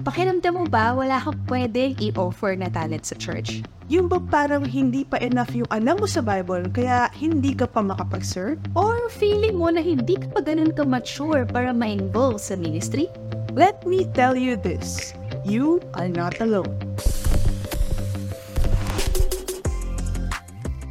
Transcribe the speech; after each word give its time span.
Pakiramdam 0.00 0.56
mo 0.56 0.64
ba 0.64 0.96
wala 0.96 1.20
kang 1.20 1.36
pwedeng 1.44 1.92
i-offer 2.00 2.56
na 2.56 2.72
talent 2.72 3.04
sa 3.04 3.12
church? 3.20 3.60
Yung 3.92 4.08
ba 4.08 4.16
parang 4.16 4.64
hindi 4.64 5.04
pa 5.04 5.20
enough 5.20 5.52
yung 5.52 5.68
alam 5.68 6.00
mo 6.00 6.08
sa 6.08 6.24
Bible, 6.24 6.72
kaya 6.72 7.12
hindi 7.12 7.52
ka 7.52 7.68
pa 7.68 7.84
makapag-serve? 7.84 8.56
Or 8.72 8.96
feeling 9.12 9.60
mo 9.60 9.68
na 9.68 9.84
hindi 9.84 10.16
ka 10.16 10.32
pa 10.32 10.40
ganun 10.40 10.72
ka-mature 10.72 11.44
para 11.44 11.76
ma-involve 11.76 12.40
sa 12.40 12.56
ministry? 12.56 13.12
Let 13.52 13.84
me 13.84 14.08
tell 14.16 14.40
you 14.40 14.56
this, 14.56 15.12
you 15.44 15.84
are 15.92 16.08
not 16.08 16.40
alone. 16.40 16.72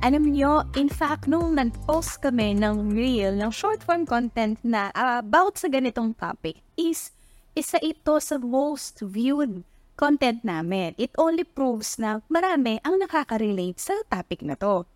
Alam 0.06 0.38
nyo, 0.38 0.70
in 0.78 0.86
fact, 0.86 1.26
nung 1.26 1.58
nag-post 1.58 2.22
kami 2.22 2.62
ng 2.62 2.94
reel, 2.94 3.34
ng 3.34 3.50
short-form 3.50 4.06
content 4.06 4.62
na 4.62 4.94
about 4.94 5.58
sa 5.58 5.66
ganitong 5.66 6.14
topic, 6.14 6.62
is 6.78 7.18
isa 7.58 7.82
ito 7.82 8.18
sa 8.22 8.38
most 8.38 9.02
viewed 9.02 9.66
content 10.00 10.40
namin. 10.48 10.96
It 10.96 11.12
only 11.20 11.44
proves 11.44 12.00
na 12.00 12.24
marami 12.32 12.80
ang 12.88 13.04
nakaka-relate 13.04 13.80
sa 13.82 13.96
topic 14.08 14.46
na 14.46 14.56
to. 14.56 14.88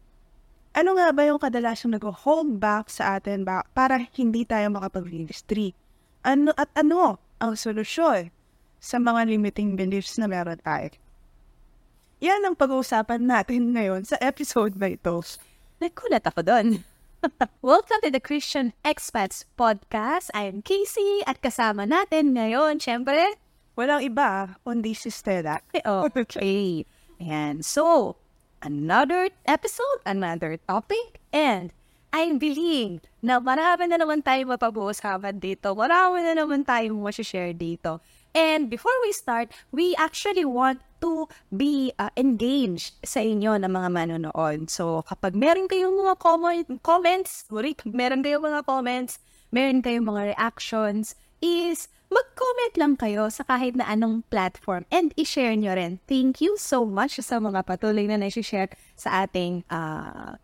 Ano 0.73 0.97
nga 0.97 1.13
ba 1.13 1.21
yung 1.27 1.37
kadalasang 1.37 1.93
nag-hold 1.93 2.57
back 2.57 2.89
sa 2.89 3.19
atin 3.19 3.45
ba 3.45 3.61
para 3.77 4.09
hindi 4.17 4.41
tayo 4.47 4.73
makapag-ministry? 4.73 5.77
Ano 6.25 6.55
at 6.57 6.71
ano 6.73 7.21
ang 7.37 7.53
solusyon 7.53 8.33
sa 8.81 8.97
mga 8.97 9.29
limiting 9.29 9.77
beliefs 9.77 10.17
na 10.17 10.25
meron 10.25 10.57
tayo? 10.63 10.89
Yan 12.23 12.41
ang 12.47 12.55
pag-uusapan 12.55 13.21
natin 13.21 13.75
ngayon 13.75 14.07
sa 14.07 14.15
episode 14.23 14.79
na 14.79 14.95
ito. 14.95 15.19
Nagkulat 15.83 16.23
ako 16.23 16.41
doon. 16.41 16.92
Welcome 17.61 18.03
to 18.03 18.11
the 18.11 18.19
Christian 18.19 18.73
Expats 18.83 19.47
Podcast. 19.55 20.27
I'm 20.35 20.59
Casey 20.59 21.23
at 21.23 21.39
kasama 21.39 21.87
natin 21.87 22.35
ngayon, 22.35 22.83
syempre, 22.83 23.39
Walang 23.73 24.03
iba, 24.05 24.59
kundi 24.67 24.91
si 24.93 25.09
Stella. 25.09 25.63
oh, 25.87 26.05
okay. 26.19 26.85
Ayan. 27.23 27.63
So, 27.63 28.15
another 28.59 29.31
episode, 29.47 29.99
another 30.05 30.59
topic, 30.67 31.23
and 31.31 31.71
I 32.13 32.29
believe 32.37 33.01
na 33.23 33.39
marami 33.41 33.89
na 33.89 33.97
naman 33.97 34.21
tayo 34.21 34.45
mapag-uusapan 34.45 35.39
dito. 35.39 35.73
Marami 35.73 36.21
na 36.21 36.37
naman 36.37 36.61
tayong 36.61 37.01
share 37.23 37.55
dito. 37.55 38.03
And 38.33 38.69
before 38.69 38.93
we 39.05 39.13
start, 39.13 39.53
we 39.69 39.93
actually 39.93 40.45
want 40.45 40.81
to 41.05 41.29
be 41.53 41.93
uh, 42.01 42.09
engaged 42.17 42.97
sa 43.05 43.21
inyo 43.21 43.61
ng 43.61 43.69
mga 43.69 43.89
manonood. 43.93 44.73
So, 44.73 45.05
kapag 45.05 45.37
meron 45.37 45.69
kayong 45.69 45.93
mga 45.93 46.15
comment, 46.17 46.65
comments, 46.81 47.45
sorry, 47.45 47.77
meron 47.85 48.25
kayong 48.25 48.41
mga 48.41 48.65
comments, 48.65 49.21
meron 49.53 49.85
kayong 49.85 50.09
mga 50.09 50.33
reactions, 50.33 51.13
is 51.45 51.91
mag-comment 52.09 52.73
lang 52.77 52.93
kayo 52.97 53.29
sa 53.29 53.45
kahit 53.45 53.77
na 53.77 53.85
anong 53.89 54.25
platform 54.31 54.85
and 54.89 55.13
i-share 55.13 55.53
nyo 55.53 55.77
rin. 55.77 56.01
Thank 56.09 56.41
you 56.41 56.57
so 56.57 56.85
much 56.85 57.21
sa 57.21 57.37
mga 57.37 57.65
patuloy 57.65 58.09
na 58.09 58.17
na-share 58.17 58.73
sa 58.97 59.25
ating 59.25 59.65
uh, 59.69 60.37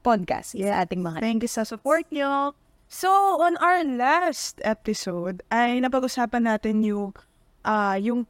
podcast, 0.00 0.56
sa 0.56 0.84
ating 0.84 1.04
mga 1.04 1.18
Thank 1.20 1.44
you 1.44 1.52
sa 1.52 1.64
support 1.66 2.08
nyo. 2.08 2.56
So, 2.88 3.36
on 3.44 3.60
our 3.60 3.84
last 3.84 4.64
episode, 4.64 5.44
ay 5.52 5.76
napag-usapan 5.84 6.48
natin 6.48 6.80
yung, 6.80 7.12
ah 7.60 8.00
yung 8.00 8.24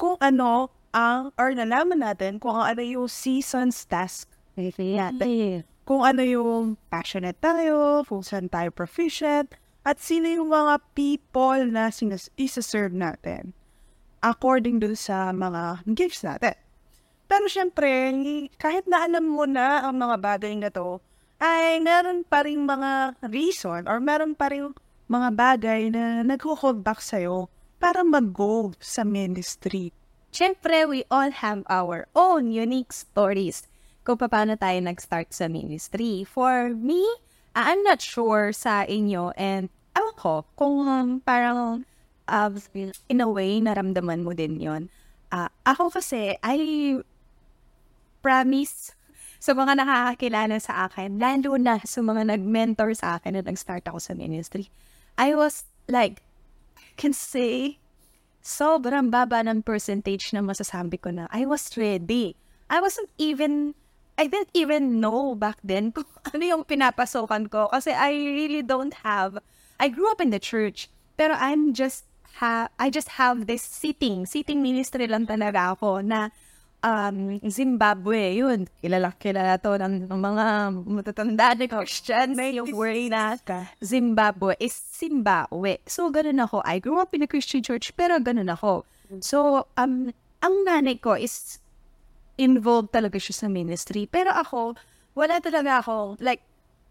kung 0.00 0.16
ano 0.16 0.72
ang, 0.96 1.28
or 1.36 1.52
nalaman 1.52 2.00
natin 2.00 2.40
kung 2.40 2.56
ano 2.56 2.80
yung 2.80 3.04
season's 3.04 3.84
task 3.84 4.32
natin. 4.96 5.28
Kung 5.84 6.02
ano 6.08 6.24
yung 6.24 6.80
passionate 6.88 7.36
tayo, 7.36 8.00
kung 8.08 8.24
saan 8.24 8.48
tayo 8.48 8.72
proficient, 8.72 9.52
at 9.84 10.00
sino 10.00 10.24
yung 10.24 10.48
mga 10.50 10.80
people 10.96 11.68
na 11.68 11.92
sinas- 11.92 12.32
isa-serve 12.34 12.96
natin 12.96 13.52
according 14.24 14.80
dun 14.80 14.96
sa 14.96 15.30
mga 15.30 15.84
gifts 15.92 16.24
natin. 16.24 16.56
Pero 17.28 17.44
syempre, 17.46 17.86
kahit 18.56 18.88
na 18.88 19.04
alam 19.04 19.28
mo 19.28 19.44
na 19.44 19.84
ang 19.86 20.00
mga 20.00 20.16
bagay 20.18 20.56
na 20.58 20.72
to, 20.72 20.98
ay 21.40 21.78
meron 21.84 22.24
pa 22.24 22.44
rin 22.44 22.64
mga 22.64 23.20
reason 23.28 23.84
or 23.84 24.00
meron 24.00 24.32
pa 24.32 24.48
rin 24.48 24.72
mga 25.06 25.28
bagay 25.36 25.82
na 25.92 26.24
nag-hold 26.24 26.82
back 26.82 26.98
sa'yo 26.98 27.52
para 27.76 28.02
mag-go 28.02 28.72
sa 28.80 29.04
ministry. 29.04 29.92
Siyempre, 30.32 30.88
we 30.88 31.04
all 31.12 31.30
have 31.30 31.62
our 31.70 32.08
own 32.16 32.50
unique 32.50 32.90
stories 32.90 33.68
kung 34.02 34.18
paano 34.18 34.56
tayo 34.56 34.80
nag-start 34.80 35.30
sa 35.30 35.46
ministry. 35.46 36.24
For 36.24 36.72
me, 36.72 37.04
I'm 37.56 37.80
not 37.84 38.00
sure 38.00 38.52
sa 38.52 38.84
inyo 38.88 39.32
and 39.36 39.68
ewan 39.96 40.16
ko 40.16 40.34
kung 40.56 40.88
um, 40.88 41.08
parang 41.24 41.84
uh, 42.28 42.50
in 43.08 43.20
a 43.22 43.28
way, 43.28 43.62
naramdaman 43.62 44.26
mo 44.26 44.34
din 44.34 44.58
yon. 44.58 44.90
Uh, 45.30 45.48
ako 45.66 45.94
kasi, 45.94 46.38
I 46.42 46.58
promise 48.22 48.95
sa 49.46 49.54
mga 49.54 49.78
nakakakilala 49.78 50.58
sa 50.58 50.90
akin, 50.90 51.22
lalo 51.22 51.54
na 51.54 51.78
sa 51.86 52.02
mga 52.02 52.34
nag-mentor 52.34 52.98
sa 52.98 53.22
akin 53.22 53.38
na 53.38 53.46
nag-start 53.46 53.86
ako 53.86 54.02
sa 54.02 54.18
ministry, 54.18 54.74
I 55.14 55.38
was 55.38 55.70
like, 55.86 56.26
can 56.98 57.14
say, 57.14 57.78
sobrang 58.42 59.14
baba 59.14 59.46
ng 59.46 59.62
percentage 59.62 60.34
na 60.34 60.42
masasabi 60.42 60.98
ko 60.98 61.14
na 61.14 61.30
I 61.30 61.46
was 61.46 61.78
ready. 61.78 62.34
I 62.66 62.82
wasn't 62.82 63.06
even, 63.22 63.78
I 64.18 64.26
didn't 64.26 64.50
even 64.50 64.98
know 64.98 65.38
back 65.38 65.62
then 65.62 65.94
kung 65.94 66.10
ano 66.34 66.42
yung 66.42 66.62
pinapasokan 66.66 67.46
ko 67.46 67.70
kasi 67.70 67.94
I 67.94 68.18
really 68.18 68.66
don't 68.66 69.06
have, 69.06 69.38
I 69.78 69.94
grew 69.94 70.10
up 70.10 70.18
in 70.18 70.34
the 70.34 70.42
church, 70.42 70.90
pero 71.14 71.38
I'm 71.38 71.70
just, 71.70 72.02
ha, 72.42 72.66
I 72.82 72.90
just 72.90 73.14
have 73.14 73.46
this 73.46 73.62
sitting, 73.62 74.26
sitting 74.26 74.58
ministry 74.58 75.06
lang 75.06 75.30
talaga 75.30 75.78
ako 75.78 76.02
na 76.02 76.34
um, 76.82 77.40
Zimbabwe, 77.46 78.40
yun. 78.40 78.68
Kilala, 78.82 79.14
kilala 79.16 79.60
to 79.60 79.76
ng, 79.78 80.08
mga 80.08 80.44
matatanda 80.84 81.56
na 81.56 81.66
Christians. 81.68 82.36
Yung 82.36 82.72
word 82.74 83.10
na 83.10 83.36
Zimbabwe 83.80 84.56
is 84.60 84.74
Zimbabwe. 84.74 85.78
So, 85.86 86.10
ganun 86.10 86.42
ako. 86.42 86.62
I 86.64 86.78
grew 86.78 86.98
up 87.00 87.14
in 87.14 87.22
a 87.22 87.30
Christian 87.30 87.62
church, 87.62 87.92
pero 87.96 88.18
ganun 88.18 88.50
ako. 88.52 88.84
So, 89.22 89.70
um, 89.78 90.12
ang 90.42 90.54
nanay 90.66 90.98
ko 91.00 91.14
is 91.14 91.58
involved 92.36 92.92
talaga 92.92 93.16
siya 93.16 93.46
sa 93.46 93.48
ministry. 93.48 94.04
Pero 94.10 94.34
ako, 94.34 94.76
wala 95.16 95.40
talaga 95.40 95.80
ako, 95.80 96.20
like, 96.20 96.42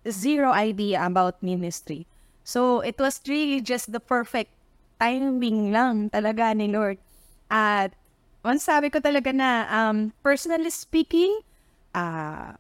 zero 0.06 0.54
idea 0.54 1.02
about 1.02 1.42
ministry. 1.42 2.06
So, 2.46 2.82
it 2.82 2.98
was 3.02 3.22
really 3.26 3.62
just 3.62 3.90
the 3.92 4.02
perfect 4.02 4.54
timing 5.02 5.74
lang 5.74 6.10
talaga 6.10 6.56
ni 6.56 6.70
Lord. 6.70 6.98
At 7.50 7.94
once 8.46 8.62
sabi 8.62 8.94
ko 8.94 9.02
talaga 9.02 9.34
na, 9.34 9.66
um, 9.74 10.14
personally 10.22 10.70
speaking, 10.70 11.34
uh, 11.98 12.54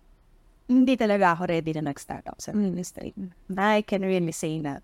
hindi 0.65 0.97
talaga 0.97 1.37
ako 1.37 1.45
ready 1.45 1.77
na 1.77 1.93
nag-start 1.93 2.25
up 2.25 2.41
sa 2.41 2.57
ministry. 2.57 3.13
I 3.53 3.85
can 3.85 4.01
really 4.01 4.33
say 4.33 4.57
that. 4.65 4.81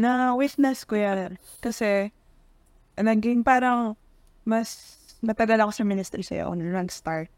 Na-witness 0.00 0.88
ko 0.88 0.96
yan. 0.96 1.36
Kasi, 1.60 2.08
naging 2.96 3.44
parang, 3.44 4.00
mas 4.48 4.96
matagal 5.20 5.60
ako 5.60 5.72
sa 5.76 5.84
ministry 5.84 6.24
sa'yo 6.24 6.48
ako 6.48 6.54
nag-start. 6.64 7.28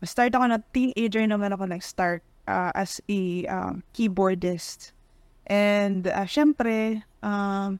Start 0.00 0.32
ako 0.32 0.48
na 0.48 0.64
teenager 0.72 1.28
naman 1.28 1.52
ako 1.52 1.68
nag-start 1.68 2.24
uh, 2.48 2.72
as 2.72 3.04
a 3.04 3.44
um, 3.52 3.84
keyboardist. 3.92 4.96
And, 5.44 6.08
uh, 6.08 6.24
syempre, 6.24 7.04
um, 7.20 7.76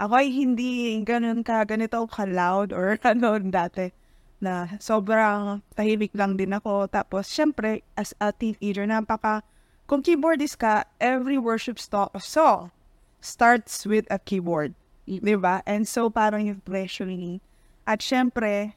ako 0.00 0.16
ay 0.16 0.32
hindi 0.32 0.96
ganun 1.04 1.44
ka, 1.44 1.68
ganito 1.68 2.00
ka-loud 2.08 2.72
or 2.72 2.96
ano 3.04 3.36
dati 3.44 3.92
na 4.40 4.80
sobrang 4.80 5.60
tahimik 5.76 6.16
lang 6.16 6.40
din 6.40 6.56
ako. 6.56 6.88
Tapos, 6.88 7.28
syempre, 7.28 7.84
as 7.94 8.16
a 8.18 8.32
teenager, 8.32 8.88
napaka, 8.88 9.44
kung 9.84 10.00
keyboardist 10.00 10.56
ka, 10.56 10.88
every 10.96 11.36
worship 11.36 11.76
st- 11.76 12.08
song 12.16 12.72
starts 13.20 13.84
with 13.84 14.08
a 14.08 14.16
keyboard. 14.16 14.72
Di 15.04 15.36
ba? 15.36 15.60
And 15.68 15.84
so, 15.84 16.08
parang 16.08 16.48
yung 16.48 16.64
pressuring. 16.64 17.44
At 17.84 18.00
syempre, 18.00 18.72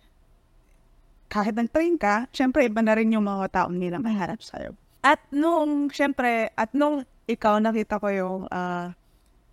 kahit 1.32 1.56
nag-train 1.56 1.96
ka, 1.96 2.28
syempre, 2.36 2.68
iba 2.68 2.84
na 2.84 3.00
rin 3.00 3.16
yung 3.16 3.24
mga 3.24 3.64
taong 3.64 3.80
nila 3.80 4.04
maharap 4.04 4.44
sa'yo. 4.44 4.76
At 5.00 5.24
nung, 5.32 5.88
syempre, 5.88 6.52
at 6.60 6.76
nung 6.76 7.08
ikaw 7.24 7.64
nakita 7.64 8.04
ko 8.04 8.08
yung 8.12 8.42
uh, 8.52 8.92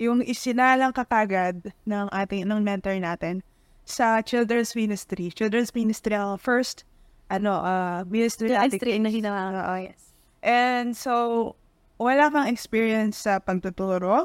yung 0.01 0.25
isinalang 0.25 0.97
kakagad 0.97 1.77
ng 1.85 2.09
ating 2.09 2.49
ng 2.49 2.61
mentor 2.65 2.97
natin 2.97 3.45
sa 3.85 4.25
children's 4.25 4.73
ministry. 4.73 5.29
Children's 5.29 5.77
ministry 5.77 6.17
ang 6.17 6.41
first 6.41 6.89
ano 7.29 7.61
uh, 7.61 8.01
ministry 8.09 8.49
ministry 8.49 8.97
na 8.97 9.13
hinawa. 9.13 9.61
Oh, 9.61 9.77
yes. 9.77 10.17
And 10.41 10.97
so 10.97 11.55
wala 12.01 12.33
kang 12.33 12.49
experience 12.49 13.29
sa 13.29 13.45
pagtuturo, 13.45 14.25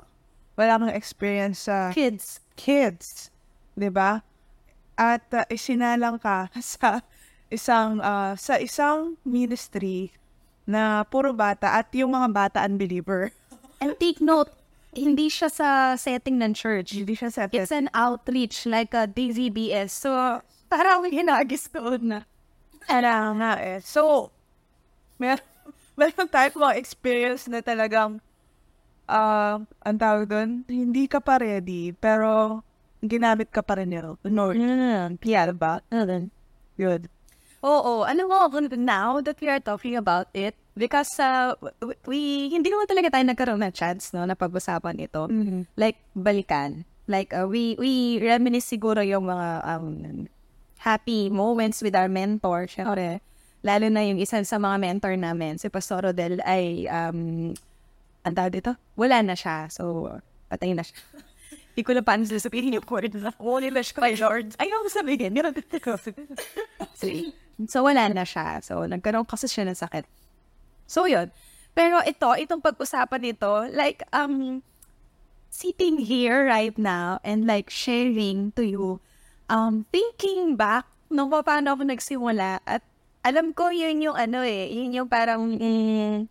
wala 0.56 0.74
kang 0.80 0.96
experience 0.96 1.68
sa 1.68 1.92
kids, 1.92 2.40
kids, 2.56 3.36
'di 3.76 3.92
ba? 3.92 4.24
At 4.96 5.28
uh, 5.36 5.44
isinalang 5.52 6.24
ka 6.24 6.48
sa 6.64 7.04
isang 7.52 8.00
uh, 8.00 8.40
sa 8.40 8.64
isang 8.64 9.20
ministry 9.28 10.16
na 10.64 11.04
puro 11.06 11.36
bata 11.36 11.78
at 11.78 11.92
yung 11.92 12.16
mga 12.16 12.32
bata 12.32 12.58
unbeliever. 12.64 13.36
And 13.84 13.94
take 14.00 14.24
note, 14.24 14.50
hindi 14.96 15.28
siya 15.28 15.52
sa 15.52 15.70
setting 15.94 16.40
ng 16.40 16.56
church. 16.56 16.96
Hindi 16.96 17.14
siya 17.14 17.30
set. 17.30 17.52
It's 17.52 17.72
an 17.76 17.92
outreach 17.94 18.66
like 18.66 18.96
a 18.96 19.06
DZBS. 19.06 19.92
So, 19.92 20.10
parang 20.68 21.06
hinagis 21.12 21.68
doon 21.70 22.02
na. 22.10 22.20
Kaya 22.82 23.36
nga 23.36 23.52
eh. 23.60 23.80
So, 23.84 24.32
mer 25.20 25.40
meron 25.96 26.28
tayo 26.28 26.52
mga 26.56 26.76
experience 26.76 27.48
na 27.48 27.64
talagang, 27.64 28.20
uh, 29.08 29.64
ang 29.64 29.98
tawag 29.98 30.28
doon, 30.28 30.50
hindi 30.68 31.08
ka 31.08 31.24
pa 31.24 31.40
ready, 31.40 31.96
pero 31.96 32.60
ginamit 33.00 33.48
ka 33.52 33.64
pa 33.64 33.80
rin 33.80 33.96
yun. 33.96 34.20
No, 34.28 34.52
Mm, 34.52 35.20
yeah, 35.24 35.48
diba? 35.48 35.80
mm. 35.88 36.28
Good. 36.76 37.08
Oo, 37.64 38.04
alam 38.04 38.28
mo, 38.28 38.46
now 38.76 39.24
that 39.24 39.40
we 39.40 39.48
are 39.48 39.64
talking 39.64 39.96
about 39.96 40.28
it, 40.36 40.54
because 40.76 41.10
uh, 41.20 41.56
we, 42.06 42.52
hindi 42.52 42.70
naman 42.70 42.86
talaga 42.86 43.16
tayo 43.16 43.26
nagkaroon 43.26 43.64
ng 43.64 43.74
chance, 43.74 44.12
no, 44.12 44.28
na 44.28 44.36
pag-usapan 44.36 45.00
ito. 45.00 45.26
Like, 45.80 45.98
balikan. 46.14 46.84
Like, 47.08 47.32
uh, 47.32 47.48
we, 47.48 47.80
we 47.80 48.20
reminisce 48.20 48.68
siguro 48.68 49.00
yung 49.02 49.32
mga 49.32 49.48
um, 49.64 49.88
happy 50.84 51.32
moments 51.32 51.82
with 51.82 51.96
our 51.96 52.12
mentor, 52.12 52.68
syempre. 52.68 53.24
Lalo 53.66 53.90
na 53.90 54.06
yung 54.06 54.22
isa 54.22 54.38
sa 54.44 54.62
mga 54.62 54.78
mentor 54.78 55.16
namin, 55.18 55.58
si 55.58 55.72
Pastor 55.72 56.12
Rodel, 56.12 56.44
ay, 56.46 56.86
um, 56.92 57.54
ang 58.26 58.36
tawag 58.36 58.54
dito? 58.54 58.76
Wala 59.00 59.22
na 59.22 59.34
siya. 59.34 59.72
So, 59.72 60.12
patay 60.52 60.76
na 60.76 60.84
siya. 60.84 60.98
Hindi 61.76 61.84
ko 61.84 61.92
na 61.92 62.04
paano 62.08 62.24
sasabihin 62.24 62.80
yung 62.80 62.88
word 62.88 63.20
na. 63.20 63.36
Na 63.36 63.82
siya 63.84 63.96
kay 64.00 64.16
Lord. 64.16 64.56
Ayaw 64.56 64.80
ko 64.84 64.90
sabihin. 64.92 65.36
So, 67.68 67.88
wala 67.88 68.12
na 68.12 68.28
siya. 68.28 68.60
So, 68.60 68.84
nagkaroon 68.84 69.24
kasi 69.24 69.48
siya 69.48 69.64
ng 69.64 69.80
sakit. 69.80 70.04
So, 70.86 71.06
yun. 71.10 71.34
Pero 71.76 72.00
ito, 72.06 72.32
itong 72.32 72.64
pag-usapan 72.64 73.22
nito, 73.22 73.68
like, 73.76 74.06
um, 74.16 74.64
sitting 75.52 76.04
here 76.04 76.48
right 76.48 76.76
now 76.76 77.20
and 77.24 77.48
like 77.48 77.72
sharing 77.72 78.52
to 78.60 78.64
you, 78.64 79.00
um, 79.48 79.88
thinking 79.92 80.60
back 80.60 80.84
nung 81.08 81.32
paano 81.32 81.76
ako 81.76 81.84
nagsimula 81.88 82.60
at 82.68 82.84
alam 83.24 83.56
ko 83.56 83.72
yun 83.72 84.04
yung 84.04 84.18
ano 84.20 84.44
eh, 84.44 84.68
yun 84.68 84.92
yung 84.94 85.10
parang, 85.10 85.56
mm, 85.56 86.28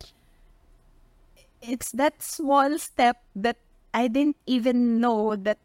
it's 1.64 1.90
that 1.96 2.20
small 2.20 2.76
step 2.78 3.18
that 3.34 3.56
I 3.96 4.06
didn't 4.08 4.38
even 4.46 5.00
know 5.00 5.34
that 5.34 5.58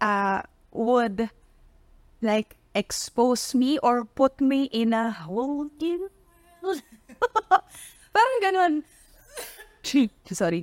uh, 0.00 0.42
would 0.70 1.30
like 2.22 2.56
expose 2.74 3.54
me 3.54 3.78
or 3.78 4.04
put 4.04 4.40
me 4.40 4.70
in 4.70 4.92
a 4.92 5.10
whole 5.10 5.68
new 5.80 6.10
world. 6.62 6.82
Parang 8.14 8.38
ganun. 8.38 8.72
Sorry. 10.30 10.62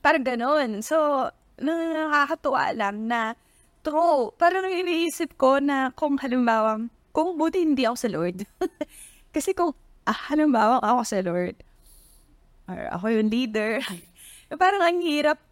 Parang 0.00 0.22
ganun. 0.22 0.80
So, 0.86 1.28
nakakatuwa 1.58 2.70
lang 2.78 3.10
na 3.10 3.34
true. 3.82 4.30
Parang 4.38 4.70
iniisip 4.70 5.34
ko 5.34 5.58
na 5.58 5.90
kung 5.98 6.14
halimbawa, 6.22 6.78
kung 7.10 7.34
buti 7.34 7.66
hindi 7.66 7.82
ako 7.82 7.96
sa 7.98 8.10
Lord. 8.14 8.46
Kasi 9.34 9.50
kung 9.52 9.74
ah, 10.06 10.20
halimbawa 10.30 10.78
ako 10.78 11.02
sa 11.02 11.18
Lord, 11.26 11.58
or 12.70 12.78
ako 12.94 13.06
yung 13.10 13.28
leader, 13.28 13.82
parang 14.62 14.82
ang 14.86 15.02
hirap 15.02 15.42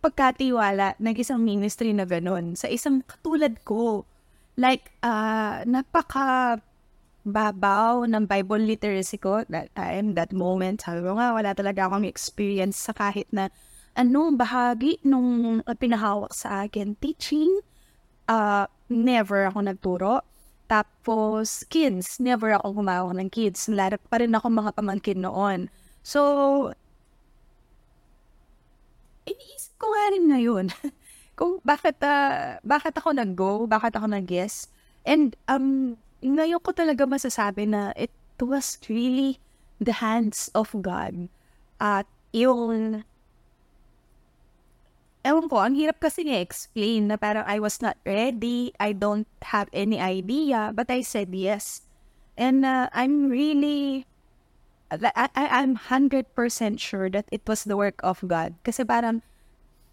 pagkatiwala 0.00 0.96
ng 1.02 1.14
isang 1.18 1.42
ministry 1.42 1.90
na 1.90 2.08
ganun 2.08 2.56
sa 2.56 2.70
isang 2.70 3.04
katulad 3.04 3.60
ko. 3.66 4.08
Like, 4.56 4.96
uh, 5.04 5.60
napaka 5.68 6.56
babaw 7.26 8.06
ng 8.06 8.22
Bible 8.30 8.62
literacy 8.62 9.18
ko 9.18 9.42
that 9.50 9.74
time, 9.74 10.14
that 10.14 10.30
moment. 10.30 10.78
Sabi 10.78 11.02
ko 11.02 11.18
nga, 11.18 11.34
wala 11.34 11.50
talaga 11.58 11.90
akong 11.90 12.06
experience 12.06 12.78
sa 12.78 12.94
kahit 12.94 13.26
na 13.34 13.50
anong 13.98 14.38
bahagi 14.38 15.02
nung 15.02 15.58
pinahawak 15.82 16.30
sa 16.30 16.62
akin. 16.64 16.94
Teaching, 17.02 17.50
uh, 18.30 18.70
never 18.86 19.50
ako 19.50 19.58
nagturo. 19.66 20.14
Tapos, 20.70 21.66
kids, 21.66 22.22
never 22.22 22.54
ako 22.54 22.78
gumawak 22.78 23.14
ng 23.18 23.30
kids. 23.30 23.66
Larap 23.66 24.02
pa 24.06 24.22
rin 24.22 24.30
ako 24.30 24.46
mga 24.46 24.70
pamangkin 24.78 25.18
noon. 25.18 25.66
So, 26.06 26.70
iniisip 29.26 29.74
ko 29.82 29.90
nga 29.90 30.04
rin 30.14 30.24
ngayon 30.30 30.66
kung 31.38 31.58
bakit, 31.66 31.98
uh, 32.06 32.62
bakit 32.62 32.94
ako 32.94 33.18
nag-go, 33.18 33.66
bakit 33.66 33.98
ako 33.98 34.06
nag-yes. 34.06 34.70
And 35.02 35.34
um, 35.50 35.98
ngayon 36.24 36.60
ko 36.62 36.72
talaga 36.72 37.04
masasabi 37.04 37.68
na 37.68 37.92
it 37.96 38.12
was 38.40 38.80
really 38.88 39.40
the 39.80 40.00
hands 40.00 40.48
of 40.56 40.72
God. 40.80 41.28
At 41.76 42.08
yung, 42.32 43.04
ewan 45.24 45.46
ko, 45.48 45.56
ang 45.60 45.76
hirap 45.76 46.00
kasi 46.00 46.24
ni-explain 46.24 47.12
na 47.12 47.16
parang 47.20 47.44
I 47.44 47.60
was 47.60 47.80
not 47.84 48.00
ready, 48.04 48.72
I 48.80 48.92
don't 48.96 49.28
have 49.52 49.68
any 49.72 50.00
idea, 50.00 50.72
but 50.72 50.88
I 50.88 51.04
said 51.04 51.32
yes. 51.32 51.84
And 52.36 52.64
uh, 52.64 52.88
I'm 52.92 53.28
really, 53.28 54.04
I, 54.92 55.28
I, 55.34 55.60
I'm 55.60 55.76
100% 55.76 56.32
sure 56.80 57.08
that 57.10 57.26
it 57.32 57.42
was 57.48 57.64
the 57.64 57.76
work 57.76 58.00
of 58.04 58.24
God. 58.24 58.54
Kasi 58.64 58.84
parang, 58.84 59.20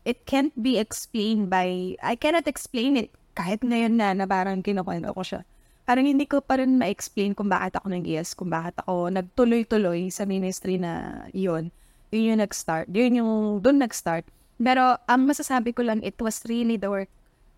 it 0.06 0.26
can't 0.28 0.56
be 0.60 0.78
explained 0.78 1.50
by, 1.50 1.96
I 2.04 2.16
cannot 2.16 2.48
explain 2.48 2.96
it 2.96 3.12
kahit 3.34 3.64
ngayon 3.64 3.98
na, 3.98 4.14
na 4.14 4.28
parang 4.28 4.62
kinukwento 4.62 5.16
ko 5.16 5.24
siya. 5.24 5.42
Parang 5.84 6.08
hindi 6.08 6.24
ko 6.24 6.40
pa 6.40 6.60
rin 6.60 6.80
ma-explain 6.80 7.36
kung 7.36 7.52
bakit 7.52 7.76
ako 7.76 7.92
nag-yes, 7.92 8.32
kung 8.34 8.48
bakit 8.48 8.80
ako 8.84 9.12
nagtuloy-tuloy 9.12 10.08
sa 10.08 10.24
ministry 10.24 10.80
na 10.80 11.26
yun. 11.36 11.76
Yun 12.16 12.36
yung 12.36 12.42
nag-start. 12.46 12.88
Yun 12.88 13.20
yung 13.20 13.34
doon 13.60 13.84
nag-start. 13.84 14.24
Pero 14.56 14.96
ang 15.12 15.28
masasabi 15.28 15.76
ko 15.76 15.84
lang, 15.84 16.00
it 16.00 16.16
was 16.24 16.40
really 16.48 16.80
the 16.80 16.88
work 16.88 17.12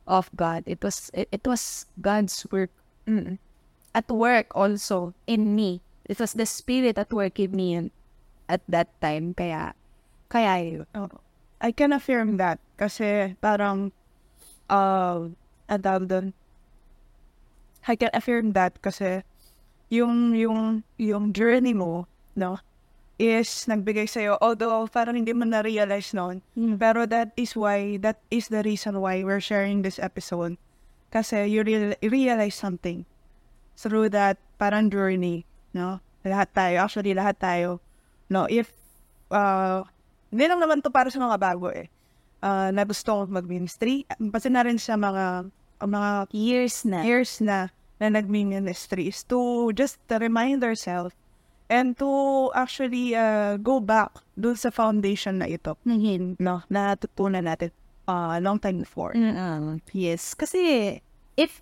of 0.10 0.32
God. 0.34 0.66
It 0.66 0.82
was 0.82 1.14
it, 1.14 1.30
it 1.30 1.46
was 1.46 1.86
God's 2.02 2.34
work. 2.50 2.74
Mm. 3.06 3.38
At 3.94 4.10
work 4.10 4.50
also 4.58 5.14
in 5.30 5.54
me. 5.54 5.86
It 6.10 6.18
was 6.18 6.34
the 6.34 6.50
Spirit 6.50 6.98
at 6.98 7.14
work 7.14 7.38
in 7.38 7.54
me 7.54 7.94
at 8.50 8.62
that 8.70 8.90
time. 9.02 9.38
Kaya, 9.38 9.78
kaya 10.30 10.54
yun. 10.62 10.90
Oh. 10.98 11.14
I 11.62 11.72
can 11.72 11.94
affirm 11.94 12.38
that 12.38 12.60
kasi 12.78 13.34
parang 13.40 13.90
uh, 14.70 15.30
tawag 15.70 16.06
doon, 16.10 16.26
I 17.86 17.94
can 17.94 18.10
affirm 18.14 18.58
that 18.58 18.82
kasi 18.82 19.22
yung 19.94 20.34
yung 20.34 20.82
yung 20.98 21.32
journey 21.32 21.74
mo, 21.78 22.10
no, 22.34 22.58
is 23.16 23.48
nagbigay 23.70 24.10
sa'yo, 24.10 24.36
although 24.44 24.90
parang 24.92 25.16
hindi 25.16 25.32
mo 25.32 25.48
na-realize 25.48 26.12
noon, 26.12 26.44
Mm. 26.58 26.76
pero 26.76 27.08
that 27.08 27.32
is 27.40 27.56
why, 27.56 27.96
that 28.04 28.20
is 28.28 28.52
the 28.52 28.60
reason 28.66 29.00
why 29.00 29.24
we're 29.24 29.44
sharing 29.44 29.86
this 29.86 30.02
episode. 30.02 30.60
Kasi 31.16 31.48
you 31.48 31.64
real, 31.64 31.96
realize 32.04 32.60
something 32.60 33.08
through 33.80 34.12
that 34.12 34.36
parang 34.60 34.92
journey, 34.92 35.48
no? 35.72 36.04
Lahat 36.28 36.52
tayo, 36.52 36.84
actually 36.84 37.16
lahat 37.16 37.40
tayo, 37.40 37.80
no, 38.28 38.50
if, 38.52 38.74
uh, 39.32 39.86
hindi 40.34 40.44
lang 40.50 40.60
naman 40.60 40.84
to 40.84 40.92
para 40.92 41.08
sa 41.08 41.22
mga 41.22 41.38
bago 41.40 41.72
eh, 41.72 41.88
uh, 42.44 42.68
na 42.74 42.84
gusto 42.84 43.24
mag-ministry, 43.30 44.04
kasi 44.34 44.52
na 44.52 44.66
rin 44.66 44.76
sa 44.76 45.00
mga, 45.00 45.48
mga 45.82 46.32
Years 46.32 46.86
na. 46.86 47.04
years 47.04 47.40
na 47.42 47.70
na 48.00 48.12
nag-ministry 48.12 49.08
is 49.08 49.24
to 49.24 49.72
just 49.72 50.00
to 50.12 50.20
remind 50.20 50.64
ourselves 50.64 51.16
and 51.72 51.98
to 51.98 52.52
actually 52.54 53.16
uh, 53.16 53.58
go 53.58 53.80
back 53.80 54.12
dun 54.38 54.54
sa 54.56 54.70
foundation 54.70 55.42
na 55.42 55.50
ito, 55.50 55.74
Naging. 55.88 56.38
no, 56.38 56.62
na 56.70 56.94
tutunan 56.94 57.48
natin 57.48 57.72
uh, 58.06 58.38
long 58.42 58.60
time 58.62 58.84
before. 58.86 59.14
Mm, 59.18 59.82
yes. 59.94 60.34
Kasi, 60.38 61.02
if, 61.38 61.62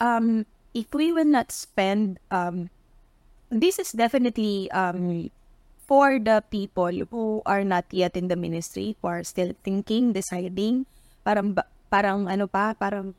um, 0.00 0.44
if 0.74 0.92
we 0.92 1.12
will 1.12 1.28
not 1.28 1.48
spend, 1.52 2.20
um, 2.30 2.68
this 3.48 3.78
is 3.78 3.92
definitely, 3.92 4.70
um, 4.72 5.30
for 5.88 6.20
the 6.20 6.44
people 6.52 6.92
who 7.08 7.40
are 7.48 7.64
not 7.64 7.88
yet 7.88 8.16
in 8.16 8.28
the 8.28 8.36
ministry, 8.36 8.96
who 9.00 9.08
are 9.08 9.24
still 9.24 9.56
thinking, 9.64 10.12
deciding, 10.12 10.84
parang, 11.24 11.56
parang 11.88 12.28
ano 12.28 12.44
pa, 12.46 12.76
parang 12.76 13.16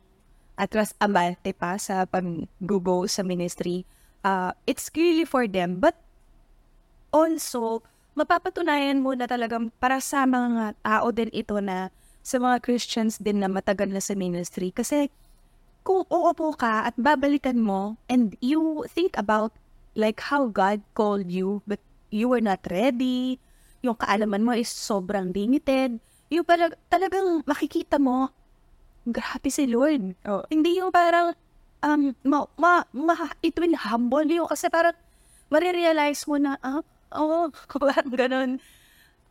atras 0.60 0.92
abante 1.00 1.56
pa 1.56 1.80
sa 1.80 2.04
pag-go 2.04 3.08
sa 3.08 3.24
ministry. 3.24 3.88
Uh, 4.20 4.52
it's 4.68 4.92
really 4.92 5.24
for 5.24 5.48
them. 5.48 5.80
But 5.80 5.96
also, 7.08 7.80
mapapatunayan 8.12 9.00
mo 9.00 9.16
na 9.16 9.24
talagang 9.24 9.72
para 9.80 9.96
sa 10.04 10.28
mga 10.28 10.76
tao 10.84 11.08
din 11.08 11.32
ito 11.32 11.56
na 11.64 11.88
sa 12.20 12.36
mga 12.36 12.60
Christians 12.60 13.16
din 13.16 13.40
na 13.40 13.48
matagal 13.48 13.88
na 13.88 14.04
sa 14.04 14.12
ministry. 14.12 14.68
Kasi 14.68 15.08
kung 15.80 16.04
uupo 16.12 16.52
ka 16.52 16.92
at 16.92 16.94
babalikan 17.00 17.56
mo 17.56 17.96
and 18.12 18.36
you 18.44 18.84
think 18.92 19.16
about 19.16 19.56
like 19.96 20.20
how 20.20 20.46
God 20.46 20.84
called 20.92 21.32
you 21.32 21.64
but 21.64 21.80
you 22.12 22.28
were 22.28 22.44
not 22.44 22.60
ready, 22.68 23.40
yung 23.80 23.96
kaalaman 23.96 24.44
mo 24.44 24.52
is 24.52 24.68
sobrang 24.68 25.32
limited, 25.32 25.96
yung 26.28 26.44
parang 26.44 26.76
talagang 26.92 27.40
makikita 27.48 27.96
mo, 27.96 28.28
grabe 29.06 29.48
si 29.48 29.64
Lord. 29.68 30.16
Oh. 30.26 30.44
Hindi 30.48 30.80
yung 30.80 30.92
parang, 30.92 31.32
um, 31.84 32.12
ma, 32.24 32.44
ma, 32.56 32.84
ma, 32.92 33.14
it 33.40 33.56
will 33.56 33.76
humble 33.76 34.26
you 34.26 34.44
kasi 34.48 34.68
parang 34.68 34.96
marirealize 35.48 36.24
mo 36.28 36.36
na, 36.36 36.56
ah, 36.60 36.84
oh, 37.16 37.48
parang 37.80 38.12
ganun. 38.12 38.50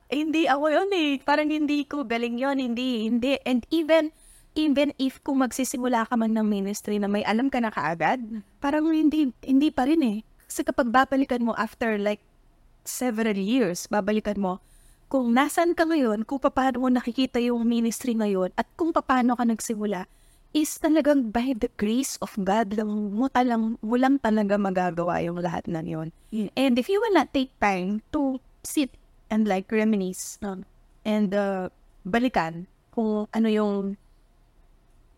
hindi 0.10 0.50
ako 0.50 0.66
yun 0.74 0.90
eh. 0.90 1.10
Parang 1.22 1.54
hindi 1.54 1.86
ko 1.86 2.02
galing 2.02 2.42
yun. 2.42 2.58
Hindi, 2.58 3.06
hindi. 3.06 3.38
And 3.46 3.62
even, 3.70 4.10
even 4.58 4.90
if 4.98 5.22
kung 5.22 5.46
magsisimula 5.46 6.10
ka 6.10 6.18
man 6.18 6.34
ng 6.34 6.50
ministry 6.50 6.98
na 6.98 7.06
may 7.06 7.22
alam 7.22 7.54
ka 7.54 7.62
na 7.62 7.70
kaagad, 7.70 8.42
parang 8.58 8.90
hindi, 8.90 9.30
hindi 9.46 9.70
pa 9.70 9.86
rin 9.86 10.02
eh. 10.02 10.20
Kasi 10.50 10.66
kapag 10.66 10.90
babalikan 10.90 11.46
mo 11.46 11.54
after 11.54 12.02
like 12.02 12.26
several 12.82 13.38
years, 13.38 13.86
babalikan 13.86 14.42
mo, 14.42 14.58
kung 15.10 15.34
nasan 15.34 15.74
ka 15.74 15.90
ngayon, 15.90 16.22
kung 16.24 16.38
paano 16.38 16.86
mo 16.86 16.88
nakikita 16.88 17.42
yung 17.42 17.66
ministry 17.66 18.14
ngayon, 18.14 18.54
at 18.54 18.70
kung 18.78 18.94
paano 18.94 19.34
ka 19.34 19.42
nagsimula, 19.42 20.06
is 20.54 20.78
talagang 20.82 21.30
by 21.30 21.54
the 21.58 21.70
grace 21.78 22.18
of 22.26 22.34
God 22.42 22.74
lang 22.74 22.90
mo 22.90 23.30
talang 23.30 23.78
walang 23.86 24.18
talaga 24.18 24.58
magagawa 24.58 25.22
yung 25.22 25.38
lahat 25.42 25.70
ng 25.70 25.86
yon. 25.86 26.08
And 26.58 26.74
if 26.78 26.90
you 26.90 26.98
will 26.98 27.14
not 27.14 27.30
take 27.30 27.54
time 27.62 28.02
to 28.14 28.42
sit 28.66 28.90
and 29.30 29.46
like 29.46 29.70
reminisce 29.70 30.42
no, 30.42 30.66
and 31.06 31.30
uh, 31.38 31.70
balikan 32.02 32.66
kung 32.90 33.30
ano 33.30 33.48
yung 33.50 33.94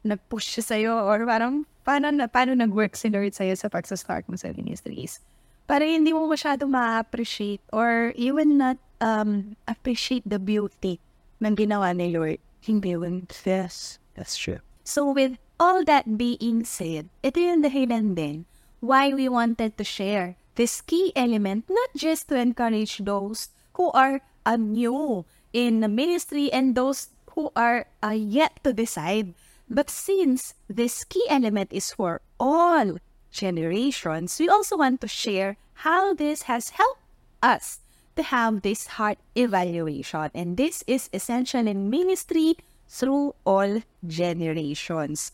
nag-push 0.03 0.59
siya 0.59 0.63
sa'yo 0.67 0.93
or 1.07 1.23
parang 1.23 1.63
paano, 1.87 2.11
paano 2.27 2.51
nag-work 2.51 2.99
si 2.99 3.07
Lord 3.07 3.31
sa'yo 3.31 3.55
sa 3.55 3.71
pagsa-start 3.71 4.27
mo 4.27 4.35
sa 4.35 4.51
ministries. 4.51 5.23
Para 5.67 5.85
hindi 5.87 6.11
mo 6.11 6.27
masyado 6.27 6.67
ma-appreciate 6.67 7.63
or 7.71 8.11
you 8.15 8.35
will 8.35 8.49
not 8.49 8.77
um, 8.99 9.55
appreciate 9.67 10.23
the 10.25 10.39
beauty 10.39 10.99
ng 11.41 11.55
ginawa 11.55 11.95
ni 11.95 12.13
Lord. 12.13 12.39
Hindi 12.61 12.95
will. 12.95 13.25
Yes, 13.43 13.97
that's 14.13 14.37
true. 14.37 14.61
So 14.83 15.09
with 15.09 15.37
all 15.59 15.83
that 15.85 16.17
being 16.17 16.65
said, 16.65 17.09
ito 17.25 17.41
yung 17.41 17.65
dahilan 17.65 18.13
din 18.13 18.45
why 18.81 19.13
we 19.13 19.29
wanted 19.29 19.77
to 19.77 19.85
share 19.85 20.35
this 20.57 20.81
key 20.81 21.13
element 21.15 21.65
not 21.69 21.89
just 21.95 22.27
to 22.29 22.35
encourage 22.35 22.97
those 23.05 23.49
who 23.77 23.89
are 23.93 24.21
uh, 24.45 24.57
new 24.57 25.25
in 25.53 25.79
the 25.79 25.87
ministry 25.87 26.51
and 26.51 26.75
those 26.75 27.09
who 27.33 27.51
are 27.55 27.87
uh, 28.03 28.13
yet 28.13 28.59
to 28.63 28.73
decide. 28.73 29.33
But 29.69 29.89
since 29.89 30.53
this 30.67 31.05
key 31.05 31.23
element 31.29 31.71
is 31.71 31.93
for 31.93 32.19
all 32.39 32.99
generations, 33.31 34.37
we 34.39 34.47
also 34.47 34.77
want 34.77 35.01
to 35.01 35.07
share 35.07 35.57
how 35.87 36.13
this 36.13 36.43
has 36.43 36.69
helped 36.77 37.01
us 37.41 37.79
to 38.15 38.23
have 38.23 38.61
this 38.61 38.99
heart 38.99 39.17
evaluation. 39.35 40.29
And 40.35 40.57
this 40.57 40.83
is 40.85 41.09
essential 41.13 41.67
in 41.67 41.89
ministry 41.89 42.57
through 42.87 43.33
all 43.45 43.81
generations. 44.05 45.31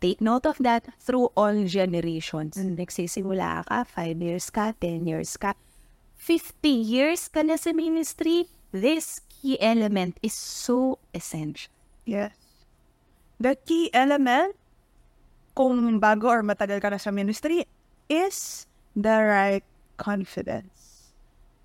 Take 0.00 0.20
note 0.20 0.46
of 0.46 0.58
that 0.60 0.86
through 1.00 1.30
all 1.36 1.64
generations. 1.66 2.56
Nagsisimula 2.56 3.66
ka, 3.66 3.84
5 3.84 4.22
years 4.22 4.50
ka, 4.50 4.72
10 4.80 5.06
years 5.06 5.36
ka, 5.36 5.54
50 6.16 6.68
years 6.68 7.28
ka 7.28 7.42
na 7.42 7.56
sa 7.56 7.70
ministry, 7.74 8.46
this 8.72 9.20
key 9.26 9.58
element 9.60 10.18
is 10.22 10.34
so 10.34 10.98
essential. 11.14 11.70
Yes. 12.06 12.34
The 13.38 13.54
key 13.54 13.90
element, 13.94 14.57
kung 15.58 15.98
bago 15.98 16.30
or 16.30 16.46
matagal 16.46 16.78
ka 16.78 16.94
na 16.94 17.02
sa 17.02 17.10
ministry, 17.10 17.66
is 18.06 18.70
the 18.94 19.18
right 19.18 19.66
confidence. 19.98 21.10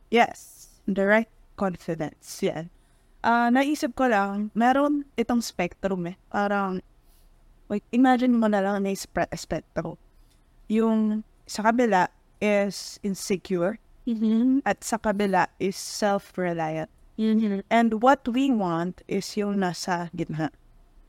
Yes, 0.09 0.73
the 0.89 1.05
right 1.05 1.29
confidence. 1.53 2.41
Yan. 2.41 2.73
Ah, 3.21 3.53
naisip 3.53 3.93
ko 3.93 4.09
lang, 4.09 4.50
meron 4.57 5.05
itong 5.13 5.45
spectrum 5.45 6.09
eh. 6.09 6.17
Parang, 6.33 6.81
wait, 7.69 7.85
imagine 7.93 8.33
mo 8.33 8.50
na 8.50 8.65
lang 8.65 8.81
na 8.81 8.97
spread 8.97 9.29
spectrum. 9.38 9.95
Yung 10.73 11.21
sa 11.45 11.69
kabila 11.69 12.09
is 12.41 12.97
insecure 13.05 13.77
at 14.65 14.83
sa 14.83 14.97
kabila 14.97 15.47
is 15.62 15.77
self-reliant. 15.77 16.89
And 17.69 18.01
what 18.01 18.25
we 18.25 18.50
want 18.50 19.05
is 19.05 19.38
yung 19.38 19.62
nasa 19.62 20.09
gitna, 20.17 20.50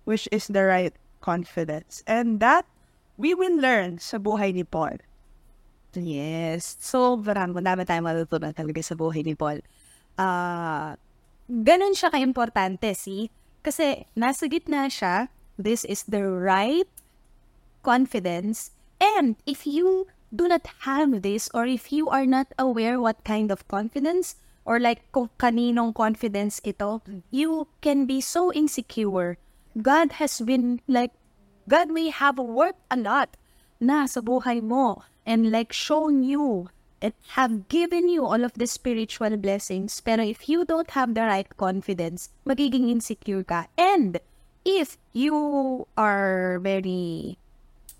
which 0.05 0.29
is 0.29 0.53
the 0.53 0.63
right 0.63 0.95
confidence. 1.25 2.05
And 2.07 2.39
that 2.45 2.69
we 3.17 3.35
will 3.35 3.59
learn 3.59 3.99
sa 4.03 4.19
buhay 4.19 4.55
ni 4.55 4.67
Paul. 4.67 4.99
Yes. 5.95 6.75
Sobrang 6.83 7.55
madami 7.55 7.87
tayong 7.87 8.07
matutunan 8.07 8.51
talaga 8.51 8.83
sa 8.83 8.99
buhay 8.99 9.23
ni 9.23 9.39
Paul. 9.39 9.63
Ah, 10.19 10.99
ganun 11.47 11.95
siya 11.95 12.11
ka-importante, 12.11 12.91
see? 12.99 13.31
Kasi 13.63 14.05
nasa 14.19 14.51
gitna 14.51 14.91
siya, 14.91 15.31
this 15.57 15.87
is 15.87 16.03
the 16.11 16.27
right 16.27 16.91
confidence. 17.87 18.75
And 18.99 19.39
if 19.47 19.67
you 19.67 20.11
do 20.35 20.51
not 20.51 20.67
have 20.83 21.23
this 21.23 21.47
or 21.55 21.65
if 21.67 21.95
you 21.95 22.11
are 22.11 22.27
not 22.27 22.51
aware 22.59 22.99
what 22.99 23.23
kind 23.23 23.55
of 23.55 23.67
confidence 23.71 24.37
or 24.67 24.81
like 24.81 25.07
kung 25.13 25.31
kaninong 25.39 25.95
confidence 25.95 26.59
ito, 26.65 27.01
you 27.31 27.69
can 27.81 28.07
be 28.07 28.19
so 28.21 28.51
insecure. 28.51 29.39
God 29.79 30.19
has 30.19 30.41
been 30.41 30.81
like, 30.89 31.13
God 31.69 31.91
may 31.91 32.11
have 32.13 32.37
worked 32.39 32.85
a 32.91 32.97
lot 32.97 33.37
na 33.81 34.05
sa 34.05 34.21
buhay 34.21 34.61
mo 34.61 35.05
and 35.25 35.49
like 35.49 35.73
shown 35.73 36.23
you 36.23 36.69
and 37.01 37.13
have 37.37 37.69
given 37.69 38.09
you 38.09 38.25
all 38.25 38.45
of 38.45 38.57
the 38.57 38.69
spiritual 38.69 39.37
blessings. 39.37 40.01
Pero 40.01 40.25
if 40.25 40.49
you 40.49 40.65
don't 40.65 40.93
have 40.97 41.13
the 41.13 41.25
right 41.25 41.49
confidence, 41.57 42.33
magiging 42.49 42.89
insecure 42.89 43.45
ka. 43.45 43.69
And 43.77 44.21
if 44.65 44.97
you 45.13 45.37
are 45.97 46.61
very 46.61 47.37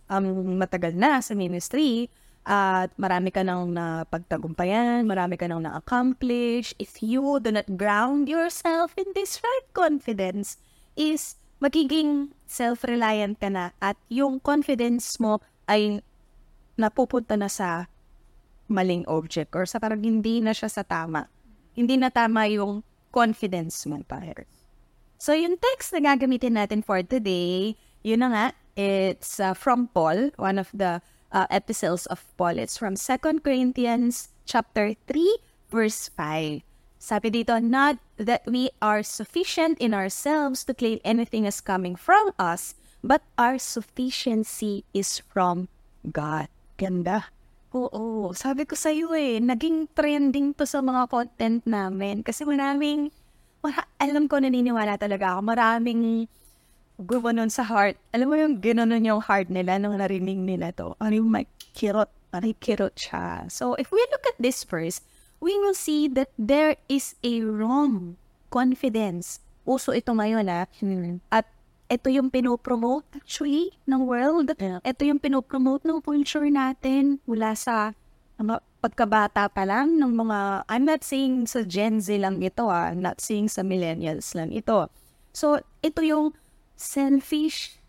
um, 0.09 0.57
matagal 0.61 0.97
na 0.97 1.21
sa 1.21 1.37
ministry, 1.37 2.09
at 2.45 2.93
marami 3.01 3.33
ka 3.33 3.41
nang 3.41 3.73
napagtagumpayan, 3.73 5.09
marami 5.09 5.41
ka 5.41 5.49
nang 5.49 5.65
na-accomplish, 5.65 6.77
if 6.77 7.01
you 7.01 7.41
do 7.41 7.49
not 7.49 7.65
ground 7.81 8.29
yourself 8.29 8.93
in 9.01 9.09
this 9.17 9.41
right 9.41 9.69
confidence, 9.73 10.61
is 10.93 11.41
magiging 11.65 12.29
self-reliant 12.45 13.41
ka 13.41 13.49
na 13.49 13.73
at 13.81 13.97
yung 14.13 14.37
confidence 14.37 15.17
mo 15.17 15.41
ay 15.65 16.05
napupunta 16.77 17.41
na 17.41 17.49
sa 17.49 17.89
maling 18.69 19.09
object 19.09 19.57
or 19.57 19.65
sa 19.65 19.81
parang 19.81 20.05
hindi 20.05 20.45
na 20.45 20.53
siya 20.53 20.69
sa 20.69 20.85
tama. 20.85 21.25
Hindi 21.73 21.97
na 21.97 22.13
tama 22.13 22.45
yung 22.53 22.85
confidence 23.09 23.89
mo 23.89 23.97
pa. 24.05 24.21
So 25.17 25.33
yung 25.33 25.57
text 25.57 25.97
na 25.97 26.05
gagamitin 26.05 26.61
natin 26.61 26.85
for 26.85 27.01
today, 27.01 27.81
yun 28.05 28.21
na 28.21 28.29
nga, 28.29 28.47
it's 28.77 29.41
uh, 29.41 29.57
from 29.57 29.89
Paul, 29.89 30.37
one 30.37 30.61
of 30.61 30.69
the 30.77 31.01
uh, 31.33 31.49
epistles 31.49 32.05
of 32.13 32.21
Paul. 32.37 32.61
It's 32.61 32.77
from 32.77 33.01
2 33.01 33.41
Corinthians 33.41 34.29
chapter 34.45 34.93
3, 35.09 35.41
verse 35.73 36.13
5. 36.13 36.74
Sabi 37.05 37.29
dito, 37.29 37.61
not 37.61 38.01
that 38.17 38.49
we 38.49 38.73
are 38.81 39.05
sufficient 39.05 39.77
in 39.77 39.93
ourselves 39.93 40.65
to 40.65 40.73
claim 40.73 41.05
anything 41.05 41.45
as 41.45 41.61
coming 41.61 42.01
from 42.01 42.33
us, 42.41 42.81
but 43.05 43.21
our 43.37 43.61
sufficiency 43.61 44.89
is 44.97 45.21
from 45.21 45.69
God. 46.09 46.49
Ganda. 46.81 47.29
Oo, 47.77 48.33
sabi 48.33 48.65
ko 48.65 48.73
sa 48.73 48.89
iyo 48.89 49.13
eh, 49.13 49.37
naging 49.37 49.93
trending 49.93 50.57
to 50.57 50.65
sa 50.65 50.81
mga 50.81 51.13
content 51.13 51.61
namin. 51.69 52.25
Kasi 52.25 52.49
maraming, 52.49 53.13
mara- 53.61 53.91
alam 54.01 54.25
ko 54.25 54.41
naniniwala 54.41 54.97
talaga 54.97 55.37
ako, 55.37 55.41
maraming 55.45 56.25
gumanon 56.97 57.53
sa 57.53 57.69
heart. 57.69 58.01
Alam 58.17 58.33
mo 58.33 58.35
yung 58.41 58.65
ginanon 58.65 59.05
yung 59.05 59.21
heart 59.21 59.53
nila 59.53 59.77
nung 59.77 60.01
narinig 60.01 60.41
nila 60.41 60.73
to. 60.73 60.97
Ano 60.97 61.21
yung 61.21 61.29
may 61.29 61.45
kirot, 61.77 62.09
yung 62.33 62.57
kirot 62.65 62.97
siya. 62.97 63.45
So, 63.53 63.77
if 63.77 63.93
we 63.93 64.01
look 64.09 64.25
at 64.25 64.41
this 64.41 64.65
first, 64.65 65.05
we 65.45 65.61
will 65.61 65.77
see 65.77 66.09
that 66.09 66.33
there 66.41 66.81
is 66.89 67.21
a 67.21 67.45
wrong 67.45 68.17
confidence. 68.49 69.45
Uso 69.69 69.93
ito 69.93 70.17
ngayon 70.17 70.49
ah. 70.49 70.65
At 71.29 71.45
ito 71.93 72.09
yung 72.09 72.33
pinopromote 72.33 73.05
actually 73.13 73.77
ng 73.85 74.09
world. 74.09 74.57
Ito 74.57 75.03
yung 75.05 75.21
pinopromote 75.21 75.85
ng 75.85 76.01
culture 76.01 76.49
natin 76.49 77.21
mula 77.29 77.53
sa 77.53 77.93
pagkabata 78.81 79.53
pa 79.53 79.69
lang 79.69 80.01
ng 80.01 80.13
mga, 80.17 80.65
I'm 80.65 80.89
not 80.89 81.05
saying 81.05 81.45
sa 81.53 81.61
Gen 81.61 82.01
Z 82.01 82.09
lang 82.17 82.41
ito 82.41 82.73
ah, 82.73 82.89
I'm 82.89 83.05
not 83.05 83.21
saying 83.21 83.53
sa 83.53 83.61
millennials 83.61 84.33
lang 84.33 84.49
ito. 84.49 84.89
So, 85.37 85.61
ito 85.85 86.01
yung 86.01 86.33
selfish 86.77 87.81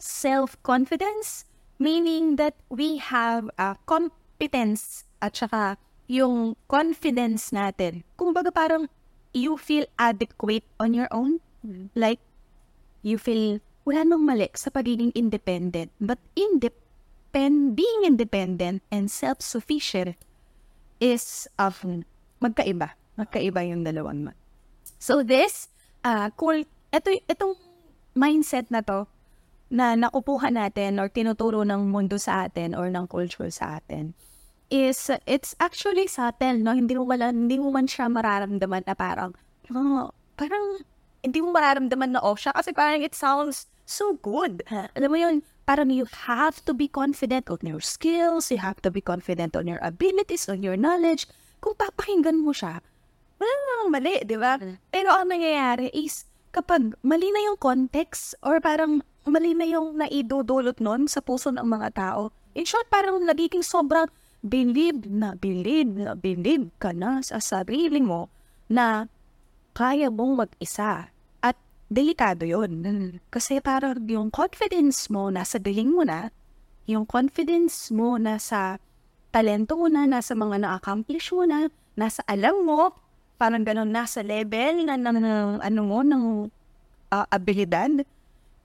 self-confidence, 0.00 1.44
meaning 1.76 2.40
that 2.40 2.56
we 2.72 2.96
have 3.02 3.50
a 3.60 3.76
competence 3.84 5.04
at 5.20 5.36
saka 5.36 5.76
yung 6.10 6.58
confidence 6.66 7.54
natin. 7.54 8.02
Kung 8.18 8.34
baga 8.34 8.50
parang 8.50 8.90
you 9.30 9.54
feel 9.54 9.86
adequate 9.94 10.66
on 10.82 10.90
your 10.90 11.06
own. 11.14 11.38
Like, 11.94 12.18
you 13.06 13.14
feel 13.14 13.62
wala 13.86 14.02
nang 14.02 14.26
mali 14.26 14.50
sa 14.58 14.74
pagiging 14.74 15.14
independent. 15.14 15.94
But 16.02 16.18
independ, 16.34 17.78
being 17.78 18.02
independent 18.02 18.82
and 18.90 19.06
self-sufficient 19.06 20.18
is 20.98 21.46
of 21.56 21.86
magkaiba. 22.42 22.98
Magkaiba 23.14 23.62
yung 23.70 23.86
dalawang 23.86 24.26
mo. 24.26 24.32
So 24.98 25.22
this, 25.22 25.70
uh, 26.02 26.28
cool, 26.34 26.66
ito, 26.90 27.08
itong 27.30 27.54
mindset 28.18 28.68
na 28.68 28.82
to, 28.82 29.06
na 29.70 29.94
nakupuha 29.94 30.50
natin 30.50 30.98
or 30.98 31.06
tinuturo 31.06 31.62
ng 31.62 31.94
mundo 31.94 32.18
sa 32.18 32.50
atin 32.50 32.74
or 32.74 32.90
ng 32.90 33.06
culture 33.06 33.48
sa 33.54 33.78
atin, 33.78 34.12
is, 34.70 35.10
it's 35.26 35.58
actually 35.58 36.06
subtle, 36.06 36.56
no? 36.56 36.72
Hindi 36.72 36.94
mo, 36.94 37.04
wala, 37.04 37.34
hindi 37.34 37.58
mo 37.58 37.74
man 37.74 37.90
siya 37.90 38.06
mararamdaman 38.06 38.86
na 38.86 38.94
parang, 38.94 39.34
oh, 39.74 40.14
parang 40.38 40.86
hindi 41.20 41.44
mo 41.44 41.52
mararamdaman 41.52 42.16
na 42.16 42.20
off 42.24 42.40
siya 42.40 42.56
kasi 42.56 42.72
parang 42.72 43.04
it 43.04 43.12
sounds 43.12 43.68
so 43.84 44.16
good. 44.22 44.64
Alam 44.70 45.10
mo 45.10 45.18
yun, 45.18 45.36
parang 45.66 45.90
you 45.90 46.06
have 46.30 46.62
to 46.64 46.72
be 46.72 46.86
confident 46.86 47.50
on 47.50 47.60
your 47.66 47.82
skills, 47.82 48.48
you 48.48 48.62
have 48.62 48.80
to 48.80 48.88
be 48.88 49.02
confident 49.02 49.58
on 49.58 49.66
your 49.66 49.82
abilities, 49.82 50.48
on 50.48 50.62
your 50.62 50.78
knowledge. 50.78 51.26
Kung 51.60 51.76
papakinggan 51.76 52.40
mo 52.40 52.54
siya, 52.54 52.80
wala 53.36 53.52
namang 53.52 53.90
mali, 54.00 54.14
di 54.24 54.38
ba? 54.38 54.56
Pero 54.88 55.12
ang 55.12 55.28
nangyayari 55.28 55.92
is, 55.92 56.24
kapag 56.54 56.96
mali 57.04 57.28
na 57.34 57.52
yung 57.52 57.58
context 57.60 58.38
or 58.40 58.62
parang 58.62 59.04
mali 59.28 59.52
na 59.52 59.68
yung 59.68 60.00
naidudulot 60.00 60.80
nun 60.80 61.04
sa 61.04 61.20
puso 61.20 61.52
ng 61.52 61.66
mga 61.66 61.88
tao, 61.92 62.32
in 62.56 62.64
short, 62.64 62.88
parang 62.88 63.20
nagiging 63.26 63.60
sobrang 63.60 64.08
believe 64.40 65.04
na 65.08 65.36
believe 65.36 65.92
na 65.92 66.16
believe 66.16 66.72
ka 66.80 66.96
na 66.96 67.20
sa 67.20 67.40
sarili 67.40 68.00
mo 68.00 68.32
na 68.72 69.08
kaya 69.76 70.08
mong 70.08 70.46
mag-isa. 70.46 71.12
At 71.40 71.56
delikado 71.92 72.44
yun. 72.44 72.82
Kasi 73.28 73.60
parang 73.60 74.00
yung 74.08 74.32
confidence 74.32 75.08
mo 75.12 75.28
nasa 75.28 75.60
galing 75.60 75.92
mo 75.92 76.02
na, 76.02 76.32
yung 76.90 77.06
confidence 77.06 77.94
mo 77.94 78.18
nasa 78.18 78.82
talento 79.30 79.78
mo 79.78 79.86
na, 79.86 80.10
nasa 80.10 80.34
mga 80.34 80.66
na-accomplish 80.66 81.30
mo 81.30 81.46
na, 81.46 81.70
nasa 81.94 82.20
alam 82.26 82.66
mo, 82.66 82.90
parang 83.38 83.62
ganun, 83.62 83.88
nasa 83.88 84.20
level 84.26 84.84
na, 84.84 84.98
na, 84.98 85.10
na 85.14 85.32
ano 85.62 85.80
mo, 85.86 86.02
ng 86.02 86.50
uh, 87.14 87.26
abilidad, 87.30 88.02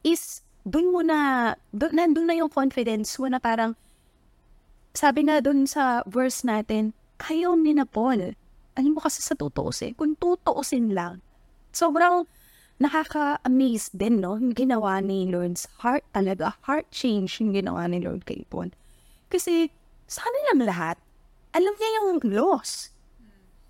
is 0.02 0.42
dun 0.66 0.90
mo 0.90 1.06
na, 1.06 1.54
dun, 1.70 1.94
nandun 1.94 2.26
na 2.26 2.36
yung 2.36 2.50
confidence 2.50 3.14
mo 3.22 3.30
na 3.30 3.38
parang, 3.38 3.78
sabi 4.96 5.28
nga 5.28 5.44
dun 5.44 5.68
sa 5.68 6.02
verse 6.08 6.48
natin, 6.48 6.96
kayo 7.20 7.54
ni 7.60 7.76
na 7.76 7.84
Paul. 7.84 8.34
Alam 8.76 8.92
mo 8.96 9.00
kasi 9.04 9.20
sa 9.20 9.36
tutuusin, 9.36 9.96
kung 9.96 10.16
tutuusin 10.16 10.96
lang, 10.96 11.20
sobrang 11.76 12.28
nakaka-amaze 12.80 13.92
din, 13.96 14.20
no? 14.20 14.36
Yung 14.36 14.52
ginawa 14.52 15.00
ni 15.00 15.28
Lord's 15.32 15.68
heart 15.80 16.04
talaga, 16.12 16.60
heart 16.68 16.92
change 16.92 17.40
yung 17.40 17.56
ginawa 17.56 17.88
ni 17.88 18.04
Lord 18.04 18.28
kay 18.28 18.44
Paul. 18.52 18.72
Kasi 19.32 19.72
sa 20.08 20.28
kanilang 20.28 20.68
lahat, 20.68 21.00
alam 21.56 21.72
niya 21.76 21.90
yung 22.04 22.20
loss. 22.36 22.92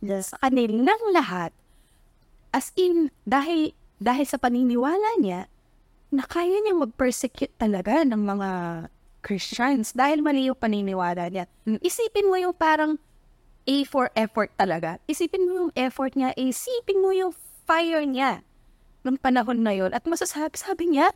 Sa 0.02 0.38
kanilang 0.42 1.02
lahat, 1.14 1.54
as 2.50 2.74
in, 2.74 3.14
dahil, 3.30 3.78
dahil 4.02 4.26
sa 4.26 4.42
paniniwala 4.42 5.22
niya, 5.22 5.46
na 6.10 6.24
kaya 6.26 6.58
niya 6.66 6.74
mag-persecute 6.74 7.54
talaga 7.62 8.02
ng 8.02 8.22
mga 8.26 8.50
Christians 9.26 9.98
dahil 9.98 10.22
mali 10.22 10.46
yung 10.46 10.60
paniniwala 10.62 11.34
niya. 11.34 11.50
Isipin 11.82 12.30
mo 12.30 12.38
yung 12.38 12.54
parang 12.54 13.02
A 13.66 13.82
for 13.90 14.14
effort 14.14 14.54
talaga. 14.54 15.02
Isipin 15.10 15.50
mo 15.50 15.52
yung 15.66 15.72
effort 15.74 16.14
niya, 16.14 16.38
isipin 16.38 17.02
mo 17.02 17.10
yung 17.10 17.34
fire 17.66 18.06
niya 18.06 18.46
ng 19.02 19.18
panahon 19.18 19.66
na 19.66 19.74
yon 19.74 19.90
At 19.90 20.06
masasabi, 20.06 20.54
sabi 20.54 20.94
niya, 20.94 21.10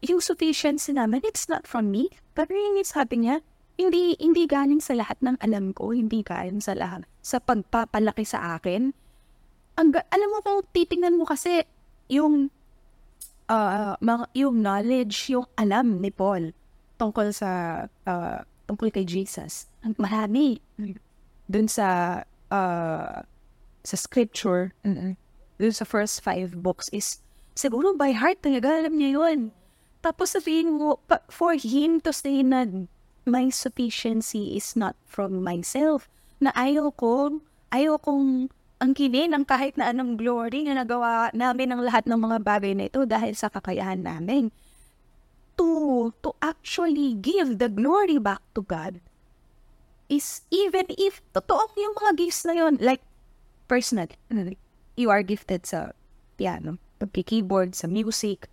yung 0.00 0.24
sufficiency 0.24 0.96
naman, 0.96 1.20
it's 1.28 1.44
not 1.52 1.68
from 1.68 1.92
me. 1.92 2.08
Pero 2.32 2.56
yung 2.56 2.80
sabi 2.88 3.28
niya, 3.28 3.44
hindi, 3.76 4.16
hindi 4.16 4.48
galing 4.48 4.80
sa 4.80 4.96
lahat 4.96 5.20
ng 5.20 5.36
alam 5.44 5.76
ko, 5.76 5.92
hindi 5.92 6.24
galing 6.24 6.64
sa 6.64 6.72
lahat, 6.72 7.04
sa 7.20 7.36
pagpapalaki 7.36 8.24
sa 8.24 8.56
akin. 8.56 8.96
Ang, 9.76 9.88
alam 9.92 10.28
mo 10.32 10.40
kung 10.40 10.64
titingnan 10.72 11.20
mo 11.20 11.28
kasi 11.28 11.68
yung, 12.08 12.48
uh, 13.52 13.94
mga, 14.00 14.24
yung 14.34 14.56
knowledge, 14.64 15.30
yung 15.30 15.46
alam 15.54 16.00
ni 16.00 16.08
Paul 16.08 16.56
tungkol 16.98 17.30
sa, 17.32 17.50
uh, 18.04 18.38
tungkol 18.66 18.92
kay 18.92 19.06
Jesus. 19.06 19.70
Ang 19.86 19.96
marami. 19.96 20.60
Dun 21.48 21.70
sa, 21.70 22.20
uh, 22.52 23.24
sa 23.82 23.96
scripture, 23.96 24.76
mm 24.84 25.16
dun 25.58 25.74
sa 25.74 25.82
first 25.82 26.22
five 26.22 26.54
books 26.62 26.86
is, 26.94 27.18
siguro 27.58 27.90
by 27.98 28.14
heart 28.14 28.38
talaga, 28.46 28.78
alam 28.78 28.94
niya 28.94 29.18
yun. 29.18 29.50
Tapos 29.98 30.30
sabihin 30.38 30.78
mo, 30.78 31.02
for 31.26 31.58
him 31.58 31.98
to 31.98 32.14
say 32.14 32.46
na 32.46 32.62
my 33.26 33.50
sufficiency 33.50 34.54
is 34.54 34.78
not 34.78 34.94
from 35.10 35.42
myself, 35.42 36.06
na 36.38 36.54
ayaw 36.54 36.94
ko, 36.94 37.42
ayaw 37.74 37.98
kong 37.98 38.54
angkinin 38.78 39.34
ang 39.34 39.42
kahit 39.42 39.74
na 39.74 39.90
anong 39.90 40.14
glory 40.14 40.62
na 40.62 40.78
nagawa 40.78 41.34
namin 41.34 41.74
ng 41.74 41.82
lahat 41.82 42.06
ng 42.06 42.18
mga 42.18 42.38
bagay 42.46 42.72
na 42.78 42.86
ito 42.86 43.02
dahil 43.02 43.34
sa 43.34 43.50
kakayahan 43.50 43.98
namin. 43.98 44.54
To, 45.58 46.14
to 46.22 46.38
actually 46.38 47.18
give 47.18 47.58
the 47.58 47.66
glory 47.66 48.22
back 48.22 48.40
to 48.54 48.62
God 48.62 49.02
is 50.08 50.46
even 50.48 50.88
if 50.94 51.20
totoo 51.34 51.68
yung 51.76 51.94
mga 51.98 52.12
gifts 52.16 52.46
na 52.46 52.54
yun, 52.56 52.78
like 52.80 53.02
personal, 53.68 54.08
you 54.96 55.10
are 55.12 55.20
gifted 55.26 55.68
sa 55.68 55.92
piano, 56.40 56.80
pagki-keyboard, 57.02 57.76
sa 57.76 57.90
music, 57.90 58.48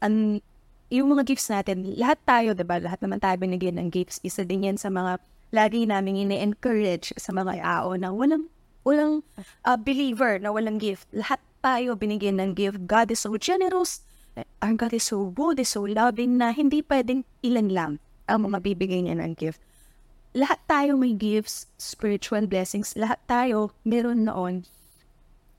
and 0.00 0.40
yung 0.88 1.12
mga 1.12 1.26
gifts 1.26 1.50
natin, 1.50 1.82
lahat 1.98 2.18
tayo, 2.24 2.54
diba? 2.54 2.78
Lahat 2.78 3.02
naman 3.02 3.18
tayo 3.18 3.36
binigyan 3.36 3.76
ng 3.82 3.90
gifts. 3.90 4.22
Isa 4.22 4.46
din 4.46 4.70
yan 4.70 4.78
sa 4.78 4.88
mga 4.88 5.18
lagi 5.50 5.82
namin 5.84 6.26
ini-encourage 6.26 7.10
sa 7.18 7.34
mga 7.34 7.58
tao 7.58 7.98
na 7.98 8.14
walang, 8.14 8.46
walang 8.86 9.26
uh, 9.66 9.78
believer 9.78 10.38
na 10.38 10.54
walang 10.54 10.78
gift. 10.78 11.10
Lahat 11.10 11.42
tayo 11.58 11.98
binigyan 11.98 12.38
ng 12.38 12.54
gift. 12.54 12.86
God 12.86 13.10
is 13.10 13.26
so 13.26 13.34
generous. 13.34 14.05
Our 14.60 14.74
God 14.76 14.92
is 14.92 15.08
so 15.08 15.32
good, 15.32 15.60
is 15.60 15.72
so 15.72 15.88
loving 15.88 16.36
na 16.36 16.52
hindi 16.52 16.84
pwedeng 16.84 17.24
ilan 17.40 17.68
lang 17.72 17.92
ang 18.28 18.50
mga 18.50 18.58
bibigay 18.60 19.06
niya 19.06 19.16
ng 19.16 19.32
gift. 19.38 19.62
Lahat 20.36 20.60
tayo 20.68 21.00
may 21.00 21.16
gifts, 21.16 21.70
spiritual 21.80 22.44
blessings. 22.44 22.92
Lahat 22.92 23.22
tayo 23.24 23.72
meron 23.88 24.28
noon 24.28 24.68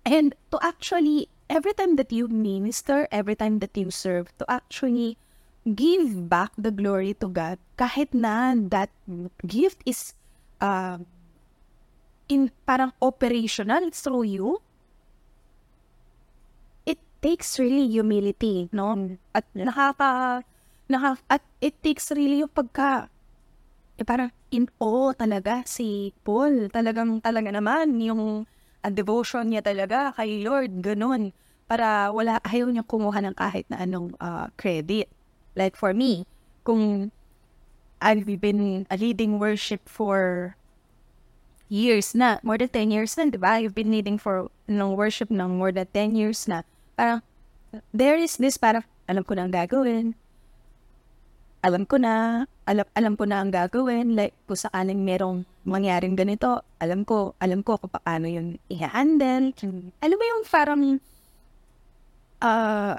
And 0.07 0.31
to 0.55 0.57
actually, 0.63 1.27
every 1.51 1.75
time 1.75 1.99
that 1.99 2.15
you 2.15 2.31
minister, 2.31 3.11
every 3.11 3.35
time 3.35 3.59
that 3.59 3.75
you 3.75 3.91
serve, 3.91 4.31
to 4.39 4.47
actually 4.47 5.19
give 5.67 6.31
back 6.31 6.55
the 6.55 6.71
glory 6.71 7.11
to 7.19 7.27
God, 7.27 7.59
kahit 7.75 8.15
na 8.15 8.55
that 8.71 8.87
gift 9.43 9.83
is 9.83 10.15
uh, 10.63 11.03
in 12.31 12.55
parang 12.63 12.95
operational 13.03 13.91
through 13.91 14.31
you, 14.31 14.63
takes 17.27 17.59
really 17.59 17.91
humility, 17.91 18.71
no? 18.71 18.95
At 19.35 19.43
nakaka, 19.51 20.47
nakaka 20.87 21.19
at 21.27 21.43
it 21.59 21.75
takes 21.83 22.07
really 22.15 22.39
yung 22.39 22.55
pagka, 22.55 23.11
eh, 23.99 24.07
parang 24.07 24.31
in 24.55 24.71
awe 24.79 25.11
talaga 25.11 25.67
si 25.67 26.15
Paul. 26.23 26.71
Talagang, 26.71 27.19
talaga 27.19 27.51
naman, 27.51 27.99
yung 27.99 28.47
ang 28.79 28.95
devotion 28.95 29.51
niya 29.51 29.59
talaga 29.59 30.15
kay 30.15 30.39
Lord, 30.47 30.79
ganun. 30.79 31.35
Para 31.67 32.15
wala, 32.15 32.39
ayaw 32.47 32.71
niya 32.71 32.87
kumuha 32.87 33.19
ng 33.19 33.35
kahit 33.35 33.67
na 33.67 33.83
anong 33.83 34.15
uh, 34.23 34.47
credit. 34.55 35.11
Like 35.59 35.75
for 35.75 35.91
me, 35.91 36.23
kung 36.63 37.11
I've 37.99 38.23
been 38.39 38.87
a 38.87 38.95
leading 38.95 39.35
worship 39.35 39.83
for 39.83 40.55
years 41.67 42.15
na, 42.15 42.39
more 42.39 42.55
than 42.55 42.71
10 42.71 42.95
years 42.95 43.19
na, 43.19 43.27
di 43.27 43.35
ba? 43.35 43.59
You've 43.59 43.75
been 43.75 43.91
leading 43.91 44.15
for 44.15 44.47
ng 44.71 44.95
worship 44.95 45.27
ng 45.27 45.59
more 45.59 45.75
than 45.75 45.91
10 45.91 46.15
years 46.15 46.47
na. 46.47 46.63
Parang, 46.97 47.21
there 47.93 48.17
is 48.17 48.41
this 48.41 48.57
parang, 48.57 48.81
alam 49.05 49.21
ko 49.21 49.37
na 49.37 49.45
ang 49.45 49.53
gagawin, 49.53 50.17
alam 51.61 51.83
ko 51.85 52.01
na, 52.01 52.45
alam, 52.63 52.85
alam 52.93 53.13
ko 53.13 53.23
na 53.27 53.43
ang 53.43 53.51
gagawin. 53.51 54.15
Like, 54.15 54.33
kung 54.45 54.59
sakaling 54.59 55.01
merong 55.03 55.43
mangyaring 55.67 56.15
ganito, 56.15 56.63
alam 56.79 57.03
ko, 57.03 57.35
alam 57.43 57.61
ko 57.65 57.75
kung 57.75 57.91
paano 57.91 58.29
yun 58.29 58.55
i-handle. 58.71 59.51
Alam 59.99 60.17
mo 60.17 60.25
yung 60.25 60.43
parang, 60.47 60.81
uh, 62.41 62.95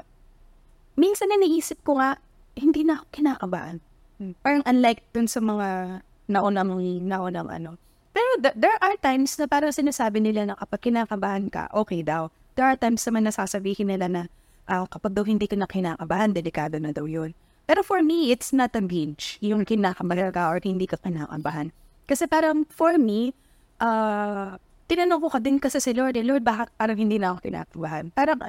minsan 0.99 1.31
na 1.31 1.39
naisip 1.39 1.81
ko 1.87 1.97
nga, 1.97 2.19
hindi 2.59 2.83
na 2.83 3.01
ako 3.01 3.05
kinakabahan. 3.15 3.77
Hmm. 4.19 4.35
Parang 4.43 4.63
unlike 4.67 5.07
dun 5.15 5.31
sa 5.31 5.39
mga 5.39 6.01
naunang, 6.27 6.75
naunang 7.07 7.49
ano. 7.49 7.71
Pero 8.11 8.31
th- 8.43 8.59
there 8.59 8.75
are 8.83 8.99
times 8.99 9.39
na 9.39 9.47
parang 9.47 9.71
sinasabi 9.71 10.19
nila 10.19 10.51
na 10.51 10.55
kapag 10.59 10.91
kinakabahan 10.91 11.47
ka, 11.49 11.71
okay 11.71 12.03
daw. 12.03 12.27
There 12.59 12.67
are 12.67 12.75
times 12.75 13.07
naman 13.07 13.23
na 13.23 13.31
sasabihin 13.31 13.87
nila 13.87 14.11
na 14.11 14.23
uh, 14.67 14.83
kapag 14.91 15.15
daw 15.15 15.23
hindi 15.23 15.47
ka 15.47 15.55
na 15.55 15.71
kinakabahan, 15.71 16.35
delikado 16.35 16.83
na 16.83 16.91
daw 16.91 17.07
yun. 17.07 17.31
Pero 17.71 17.87
for 17.87 18.03
me, 18.03 18.35
it's 18.35 18.51
not 18.51 18.75
a 18.75 18.83
binge, 18.83 19.39
yung 19.39 19.63
kinakabahan 19.63 20.35
ka 20.35 20.51
or 20.51 20.59
hindi 20.59 20.91
ka 20.91 20.99
kinakabahan. 20.99 21.71
Kasi 22.11 22.27
parang 22.27 22.67
for 22.67 22.99
me, 22.99 23.31
uh, 23.79 24.59
tinanong 24.91 25.23
ko 25.23 25.29
ka 25.31 25.39
din 25.39 25.63
kasi 25.63 25.79
si 25.79 25.95
Lord, 25.95 26.19
eh, 26.19 26.27
Lord, 26.27 26.43
bakit 26.43 26.75
parang 26.75 26.99
hindi 26.99 27.23
na 27.23 27.39
ako 27.39 27.47
kinakabahan? 27.47 28.11
Parang, 28.19 28.43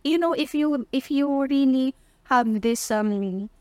you 0.00 0.16
know, 0.16 0.32
if 0.32 0.56
you, 0.56 0.88
if 0.88 1.12
you 1.12 1.28
really 1.28 1.92
have 2.32 2.48
this, 2.64 2.88
um, 2.88 3.52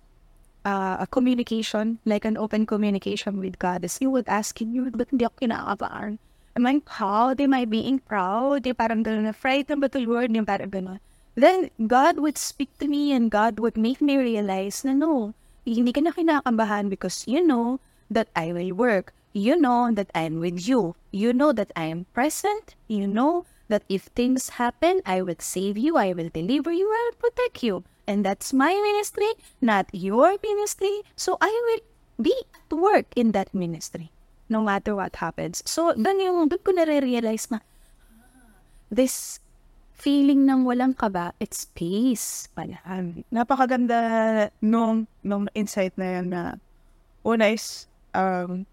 uh, 0.63 1.03
a 1.03 1.07
communication, 1.11 1.99
like 2.07 2.23
an 2.23 2.39
open 2.39 2.63
communication 2.63 3.35
with 3.43 3.59
God, 3.59 3.83
is 3.83 3.99
you 3.99 4.07
would 4.15 4.31
ask 4.31 4.63
him, 4.63 4.71
Lord, 4.71 4.95
ba't 4.95 5.11
hindi 5.11 5.27
ako 5.27 5.43
kinakabahan? 5.43 6.23
Am 6.53 6.69
I 6.69 6.79
proud? 6.85 7.41
Am 7.41 7.53
I 7.53 7.65
being 7.65 7.97
proud? 7.97 8.65
Yung 8.65 8.77
parang 8.77 9.01
gano'n, 9.01 9.25
afraid 9.25 9.65
na 9.69 9.75
ba 9.75 9.89
to 9.89 9.97
Lord? 9.97 10.29
Yung 10.29 10.45
parang 10.45 10.69
gano'n. 10.69 11.01
Then, 11.33 11.73
God 11.81 12.21
would 12.21 12.37
speak 12.37 12.69
to 12.77 12.85
me 12.85 13.09
and 13.09 13.33
God 13.33 13.57
would 13.57 13.73
make 13.73 14.01
me 14.05 14.21
realize 14.21 14.85
na 14.85 14.93
no, 14.93 15.33
hindi 15.65 15.89
ka 15.89 16.05
na 16.05 16.13
kinakabahan 16.13 16.93
because 16.93 17.25
you 17.25 17.41
know 17.41 17.81
that 18.05 18.29
I 18.37 18.53
will 18.53 18.69
work. 18.77 19.17
You 19.33 19.57
know 19.57 19.89
that 19.89 20.13
I'm 20.13 20.37
with 20.37 20.61
you. 20.69 20.93
You 21.09 21.33
know 21.33 21.57
that 21.57 21.73
I 21.73 21.89
am 21.89 22.05
present. 22.13 22.77
You 22.85 23.09
know 23.09 23.49
that 23.73 23.81
if 23.89 24.13
things 24.13 24.61
happen, 24.61 25.01
I 25.09 25.25
will 25.25 25.41
save 25.41 25.77
you, 25.77 25.97
I 25.97 26.13
will 26.13 26.29
deliver 26.29 26.71
you, 26.71 26.85
I 26.85 27.09
will 27.09 27.17
protect 27.17 27.63
you. 27.63 27.83
And 28.05 28.21
that's 28.21 28.53
my 28.53 28.69
ministry, 28.69 29.33
not 29.61 29.89
your 29.89 30.37
ministry. 30.43 31.01
So 31.15 31.37
I 31.41 31.49
will 31.49 31.81
be 32.21 32.35
at 32.53 32.77
work 32.77 33.09
in 33.15 33.31
that 33.31 33.49
ministry, 33.55 34.11
no 34.49 34.61
matter 34.61 34.95
what 34.95 35.15
happens. 35.15 35.63
So, 35.65 35.93
doon 35.93 36.19
yung, 36.19 36.37
doon 36.49 36.61
ko 36.63 36.71
nare-realize 36.71 37.51
na, 37.51 37.59
this 38.91 39.39
feeling 39.93 40.45
ng 40.45 40.67
walang 40.67 40.97
kaba, 40.97 41.31
it's 41.39 41.69
peace 41.71 42.51
pala. 42.51 42.77
Um, 42.83 43.23
napakaganda 43.31 44.51
nung, 44.59 45.07
nung 45.23 45.47
insight 45.55 45.95
na 45.95 46.19
yan 46.19 46.27
na 46.29 46.41
una 47.23 47.47
is 47.55 47.87
um, 48.11 48.67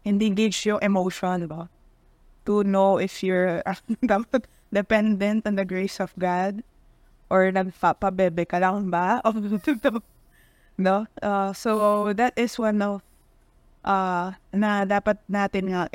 hindi 0.00 0.30
gauge 0.30 0.64
yung 0.66 0.80
emotion, 0.80 1.46
ba? 1.46 1.68
To 2.46 2.62
know 2.64 2.96
if 2.96 3.22
you're 3.22 3.60
dependent 4.72 5.46
on 5.46 5.54
the 5.58 5.66
grace 5.66 6.00
of 6.00 6.14
God 6.16 6.62
or 7.28 7.50
nagpapabebe 7.50 8.48
ka 8.48 8.62
lang 8.62 8.88
ba? 8.88 9.20
no? 10.78 11.06
Uh, 11.20 11.52
so, 11.52 12.12
that 12.14 12.32
is 12.38 12.56
one 12.58 12.80
of 12.80 13.02
uh, 13.86 14.34
na 14.50 14.82
dapat 14.84 15.16
natin 15.30 15.72
nga 15.72 15.88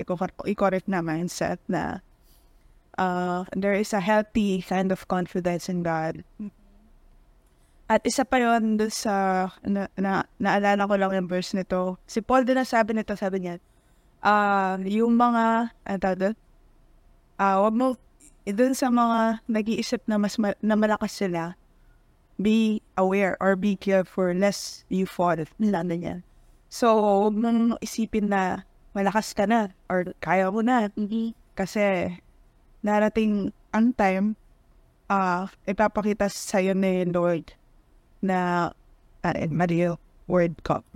i-correct 0.47 0.88
na 0.88 1.04
mindset 1.04 1.60
na 1.67 1.99
uh, 2.95 3.43
there 3.54 3.75
is 3.75 3.91
a 3.91 4.01
healthy 4.01 4.63
kind 4.63 4.89
of 4.89 5.06
confidence 5.12 5.67
in 5.67 5.84
God. 5.84 6.23
At 7.91 8.08
isa 8.08 8.23
pa 8.23 8.39
yon 8.39 8.80
doon 8.80 8.88
sa, 8.88 9.47
na, 9.67 9.91
na, 9.99 10.23
naalala 10.39 10.88
ko 10.88 10.95
lang 10.95 11.12
yung 11.12 11.27
verse 11.27 11.51
nito. 11.51 11.99
Si 12.08 12.23
Paul 12.23 12.47
din 12.47 12.56
ang 12.56 12.67
sabi 12.67 12.95
nito, 12.95 13.12
sabi 13.19 13.43
niya, 13.43 13.60
uh, 14.23 14.80
yung 14.88 15.19
mga, 15.19 15.75
ano 15.84 15.97
tawag? 15.99 16.39
Uh, 17.36 17.58
wag 17.67 17.75
mo, 17.75 17.99
doon 18.47 18.71
sa 18.71 18.88
mga 18.88 19.43
nag-iisip 19.43 20.08
na 20.08 20.15
mas 20.15 20.39
ma- 20.39 20.58
na 20.63 20.80
malakas 20.80 21.19
sila, 21.19 21.60
be 22.39 22.80
aware 22.95 23.36
or 23.43 23.60
be 23.60 23.75
careful 23.75 24.32
lest 24.32 24.88
you 24.88 25.04
fall. 25.04 25.36
Nilanda 25.60 25.93
niya. 25.99 26.15
So, 26.72 26.88
huwag 27.28 27.36
mong 27.36 27.84
isipin 27.84 28.32
na 28.32 28.64
malakas 28.96 29.36
ka 29.36 29.44
na 29.44 29.76
or 29.92 30.08
kaya 30.24 30.48
mo 30.48 30.64
na. 30.64 30.88
Hindi. 30.96 31.36
Kasi 31.52 32.16
darating 32.80 33.52
ang 33.76 33.92
time, 33.92 34.40
uh, 35.12 35.52
ipapakita 35.68 36.32
sa'yo 36.32 36.72
ni 36.72 37.04
Lord 37.12 37.52
na 38.24 38.72
uh, 39.20 39.48
Mario 39.52 40.00
World 40.32 40.64
Cup. 40.64 40.88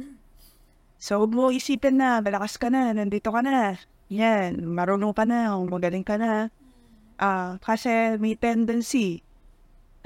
So, 0.96 1.20
huwag 1.20 1.36
mo 1.36 1.52
isipin 1.52 2.00
na, 2.00 2.24
malakas 2.24 2.56
ka 2.56 2.72
na, 2.72 2.96
nandito 2.96 3.28
ka 3.36 3.44
na. 3.44 3.76
Yan, 4.08 4.64
marunong 4.64 5.12
ka 5.12 5.28
na, 5.28 5.60
magaling 5.60 6.08
ka 6.08 6.16
na. 6.16 6.48
Uh, 7.20 7.60
kasi 7.60 8.16
may 8.16 8.40
tendency 8.40 9.20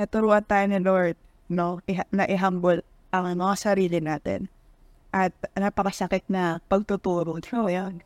na 0.02 0.10
turuan 0.10 0.42
tayo 0.50 0.66
ni 0.66 0.82
Lord, 0.82 1.14
no? 1.46 1.78
Na 2.10 2.26
i-humble 2.26 2.82
ang 3.14 3.38
mga 3.38 3.54
sarili 3.54 4.02
natin. 4.02 4.50
At 5.10 5.34
napakasakit 5.58 6.30
na 6.30 6.62
pagtuturo. 6.70 7.42
So, 7.42 7.66
yan. 7.66 8.06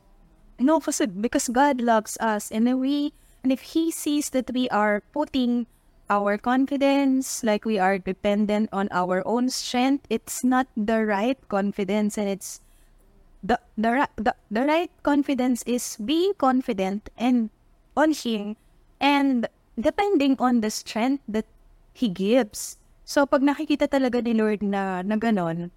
No, 0.59 0.79
kasi 0.79 1.07
because 1.07 1.49
God 1.49 1.81
loves 1.81 2.15
us 2.21 2.53
and 2.53 2.67
then 2.69 2.79
we 2.79 3.11
and 3.43 3.51
if 3.51 3.75
He 3.75 3.91
sees 3.91 4.31
that 4.31 4.53
we 4.53 4.69
are 4.69 5.03
putting 5.11 5.67
our 6.07 6.37
confidence 6.37 7.43
like 7.43 7.65
we 7.65 7.79
are 7.79 7.97
dependent 7.97 8.69
on 8.71 8.87
our 8.91 9.25
own 9.25 9.49
strength, 9.49 10.05
it's 10.09 10.43
not 10.43 10.67
the 10.77 11.03
right 11.03 11.39
confidence 11.49 12.15
and 12.15 12.29
it's 12.29 12.61
the 13.43 13.59
the 13.75 14.07
the, 14.15 14.33
the 14.47 14.63
right 14.63 14.91
confidence 15.03 15.63
is 15.67 15.97
being 15.99 16.31
confident 16.39 17.09
and 17.17 17.49
on 17.97 18.13
Him 18.13 18.55
and 19.01 19.49
depending 19.75 20.37
on 20.39 20.61
the 20.61 20.71
strength 20.71 21.23
that 21.27 21.49
He 21.91 22.07
gives. 22.07 22.77
So 23.03 23.27
pag 23.27 23.43
nakikita 23.43 23.91
talaga 23.91 24.23
ni 24.23 24.31
Lord 24.31 24.63
na 24.63 25.03
na 25.03 25.19
ganon, 25.19 25.73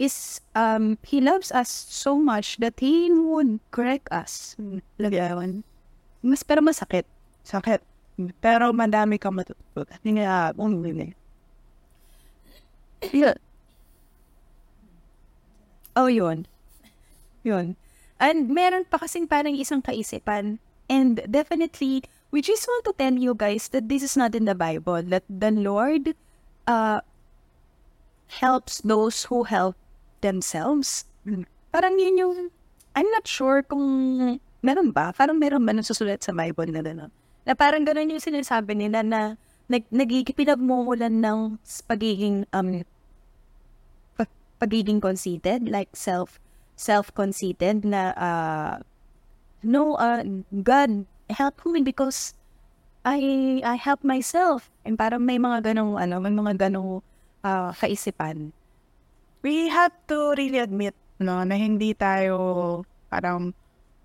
is 0.00 0.40
um 0.56 0.96
he 1.04 1.20
loves 1.20 1.52
us 1.52 1.68
so 1.68 2.16
much 2.16 2.56
that 2.64 2.80
he 2.80 3.12
would 3.12 3.60
correct 3.68 4.08
us. 4.08 4.56
Lagawan. 4.96 5.60
Mas 6.24 6.40
pero 6.40 6.64
masakit. 6.64 7.04
Sakit. 7.44 7.84
Pero 8.40 8.72
madami 8.72 9.20
ka 9.20 9.28
matutunan. 9.28 9.96
Hindi 10.00 10.20
nga, 10.20 10.52
umili. 10.56 11.12
Yeah. 13.12 13.40
Oh, 15.96 16.12
yun. 16.12 16.44
Yun. 17.44 17.76
And 18.20 18.52
meron 18.52 18.84
pa 18.84 19.00
kasing 19.00 19.24
parang 19.24 19.56
isang 19.56 19.80
kaisipan. 19.80 20.60
And 20.92 21.24
definitely, 21.24 22.04
we 22.28 22.44
just 22.44 22.68
want 22.68 22.84
to 22.84 22.92
tell 22.92 23.16
you 23.16 23.32
guys 23.32 23.72
that 23.72 23.88
this 23.88 24.04
is 24.04 24.20
not 24.20 24.36
in 24.36 24.44
the 24.44 24.54
Bible. 24.54 25.00
That 25.00 25.24
the 25.32 25.48
Lord 25.48 26.12
uh, 26.68 27.00
helps 28.28 28.84
those 28.84 29.24
who 29.32 29.48
help 29.48 29.76
themselves. 30.20 31.04
Parang 31.70 31.96
yun 31.96 32.20
yung, 32.20 32.34
I'm 32.96 33.08
not 33.12 33.26
sure 33.28 33.62
kung 33.62 33.84
meron 34.60 34.92
ba? 34.92 35.12
Parang 35.16 35.36
meron 35.40 35.64
ba 35.64 35.72
nasusulat 35.72 36.20
sa 36.20 36.36
Bible 36.36 36.68
na 36.72 36.82
gano'n? 36.84 37.12
Na 37.44 37.52
parang 37.56 37.84
gano'n 37.84 38.16
yung 38.16 38.22
sinasabi 38.22 38.76
nila 38.76 39.00
na 39.00 39.20
nag, 39.70 39.86
nagiging 39.88 40.36
pinagmumulan 40.36 41.14
ng 41.22 41.56
pagiging, 41.86 42.44
um, 42.52 42.82
pag, 44.18 44.28
pagiging 44.60 45.00
conceited, 45.00 45.70
like 45.70 45.88
self, 45.94 46.42
self-conceited 46.76 47.86
na, 47.86 48.12
uh, 48.18 48.74
no, 49.62 49.94
uh, 49.96 50.20
God, 50.50 51.06
help 51.30 51.62
me 51.64 51.80
because 51.80 52.34
I, 53.06 53.62
I 53.64 53.80
help 53.80 54.04
myself. 54.04 54.68
And 54.84 54.98
parang 54.98 55.24
may 55.24 55.38
mga 55.38 55.72
ganong, 55.72 55.96
ano, 55.96 56.20
may 56.20 56.34
mga 56.34 56.68
ganong 56.68 57.00
uh, 57.46 57.72
kaisipan. 57.72 58.52
We 59.40 59.72
have 59.72 59.92
to 60.12 60.36
really 60.36 60.60
admit 60.60 60.92
no, 61.20 61.40
na 61.44 61.56
hindi 61.56 61.96
tayo 61.96 62.84
parang 63.08 63.52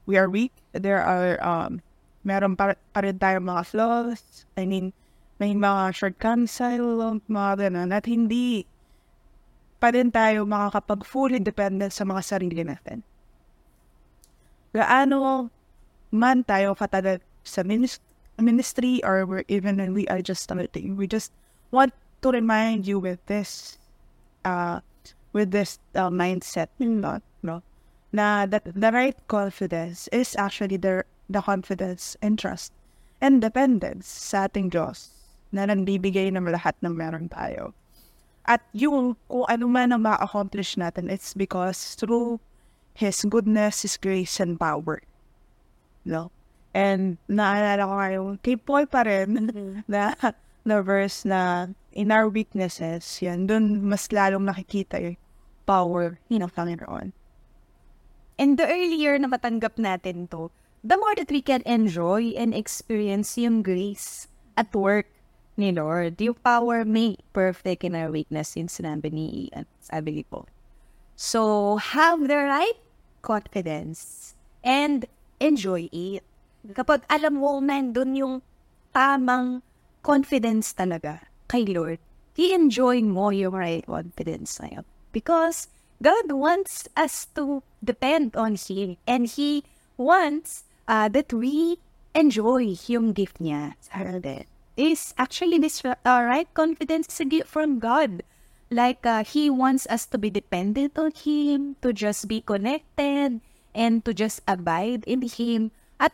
we 0.07 0.15
are 0.15 0.29
weak. 0.29 0.51
There 0.71 1.01
are, 1.01 1.39
um, 1.43 1.81
meron 2.23 2.55
pa, 2.55 2.75
pa 2.93 2.99
rin 3.03 3.19
tayo 3.19 3.41
mga 3.41 3.63
flaws. 3.67 4.45
I 4.55 4.65
mean, 4.65 4.93
may 5.39 5.51
mga 5.51 5.91
shortcomings 5.91 6.55
tayo, 6.55 7.19
mga 7.27 7.67
ganun. 7.67 7.91
At 7.91 8.07
hindi 8.07 8.63
pa 9.79 9.91
rin 9.91 10.09
tayo 10.09 10.47
makakapag 10.47 11.03
fully 11.03 11.39
dependent 11.43 11.91
sa 11.91 12.07
mga 12.07 12.21
sarili 12.23 12.63
natin. 12.63 13.03
Gaano 14.71 15.51
man 16.11 16.43
tayo 16.47 16.75
katagal 16.75 17.19
sa 17.43 17.61
minis- 17.63 18.03
ministry 18.39 19.03
or 19.03 19.43
even 19.47 19.79
when 19.79 19.91
we 19.91 20.07
are 20.07 20.23
just 20.23 20.43
starting, 20.43 20.95
we 20.95 21.07
just 21.07 21.31
want 21.71 21.91
to 22.23 22.31
remind 22.31 22.87
you 22.87 22.99
with 22.99 23.19
this 23.27 23.77
uh, 24.43 24.79
with 25.35 25.51
this 25.51 25.77
uh, 25.99 26.07
mindset 26.07 26.71
no, 26.79 27.19
no 27.43 27.59
na 28.15 28.47
that 28.47 28.63
the 28.63 28.91
right 28.95 29.19
confidence 29.27 30.07
is 30.15 30.39
actually 30.39 30.79
the 30.79 31.03
the 31.27 31.43
confidence 31.43 32.15
and 32.23 32.39
trust 32.39 32.71
and 33.19 33.43
dependence 33.43 34.07
sa 34.07 34.47
ating 34.47 34.71
Diyos 34.71 35.11
na 35.51 35.67
nagbibigay 35.67 36.31
ng 36.31 36.47
lahat 36.51 36.75
ng 36.83 36.95
meron 36.95 37.27
tayo. 37.31 37.75
At 38.45 38.61
yung 38.75 39.17
kung 39.25 39.47
ano 39.49 39.65
man 39.65 39.95
ang 39.95 40.05
ma-accomplish 40.05 40.77
natin, 40.77 41.09
it's 41.09 41.33
because 41.33 41.97
through 41.97 42.37
His 42.93 43.25
goodness, 43.25 43.81
His 43.81 43.97
grace, 43.97 44.37
and 44.37 44.59
power. 44.59 45.01
No? 46.05 46.29
And 46.75 47.17
naalala 47.25 47.87
ko 47.87 47.93
ngayon, 47.97 48.31
kay 48.45 48.55
Paul 48.59 48.85
pa 48.85 49.07
rin, 49.07 49.49
na, 49.89 50.13
na 50.61 50.75
verse 50.83 51.25
na 51.25 51.71
in 51.95 52.11
our 52.11 52.29
weaknesses, 52.29 53.07
yan, 53.23 53.47
dun 53.49 53.81
mas 53.81 54.11
lalong 54.11 54.45
nakikita 54.45 55.01
yung 55.01 55.17
power 55.65 56.17
ng 56.29 56.45
Panginoon. 56.49 57.13
And 58.37 58.59
the 58.59 58.67
earlier 58.67 59.17
na 59.19 59.27
matanggap 59.27 59.75
natin 59.81 60.29
to, 60.31 60.51
the 60.85 60.97
more 60.97 61.15
that 61.17 61.31
we 61.33 61.41
can 61.41 61.65
enjoy 61.65 62.37
and 62.37 62.53
experience 62.53 63.37
yung 63.37 63.65
grace 63.65 64.27
at 64.53 64.69
work 64.75 65.09
ni 65.55 65.71
Lord. 65.71 66.19
Yung 66.19 66.37
power 66.43 66.83
made 66.83 67.23
perfect 67.31 67.83
in 67.83 67.95
our 67.95 68.11
weakness, 68.11 68.55
yung 68.59 68.67
sinabi 68.67 69.11
ni 69.11 69.49
Ian, 69.49 69.65
sabi 69.79 70.21
ni 70.21 70.23
Paul. 70.27 70.47
So, 71.15 71.75
have 71.79 72.27
the 72.27 72.43
right 72.43 72.79
confidence 73.23 74.35
and 74.61 75.07
enjoy 75.39 75.87
it. 75.95 76.27
Kapag 76.75 77.07
alam 77.07 77.39
mo 77.39 77.63
nandun 77.63 78.11
yung 78.19 78.35
tamang 78.91 79.63
confidence 80.03 80.75
talaga 80.75 81.23
kay 81.47 81.63
Lord, 81.63 82.03
i-enjoy 82.35 82.99
mo 83.07 83.31
yung 83.31 83.55
right 83.55 83.87
confidence 83.87 84.59
na 84.59 84.79
yun. 84.79 84.87
Because 85.15 85.71
God 86.03 86.35
wants 86.35 86.91
us 86.99 87.31
to 87.39 87.63
depend 87.79 88.35
on 88.35 88.59
Him 88.59 88.99
and 89.07 89.23
He 89.23 89.63
wants 89.95 90.67
uh, 90.91 91.07
that 91.07 91.31
we 91.31 91.79
enjoy 92.11 92.75
yung 92.91 93.15
gift 93.15 93.39
niya 93.39 93.79
sa. 93.79 94.03
Is 94.75 95.15
actually 95.15 95.55
this 95.55 95.79
uh, 95.87 95.95
right 96.03 96.51
confidence 96.51 97.07
is 97.07 97.23
a 97.23 97.27
gift 97.31 97.47
from 97.47 97.79
God. 97.79 98.27
Like 98.67 99.07
uh, 99.07 99.23
He 99.23 99.47
wants 99.47 99.87
us 99.87 100.03
to 100.11 100.19
be 100.19 100.27
dependent 100.27 100.99
on 100.99 101.15
Him, 101.15 101.79
to 101.79 101.95
just 101.95 102.27
be 102.27 102.43
connected, 102.43 103.39
and 103.71 104.03
to 104.03 104.11
just 104.11 104.43
abide 104.43 105.07
in 105.07 105.23
Him. 105.23 105.71
At 105.95 106.11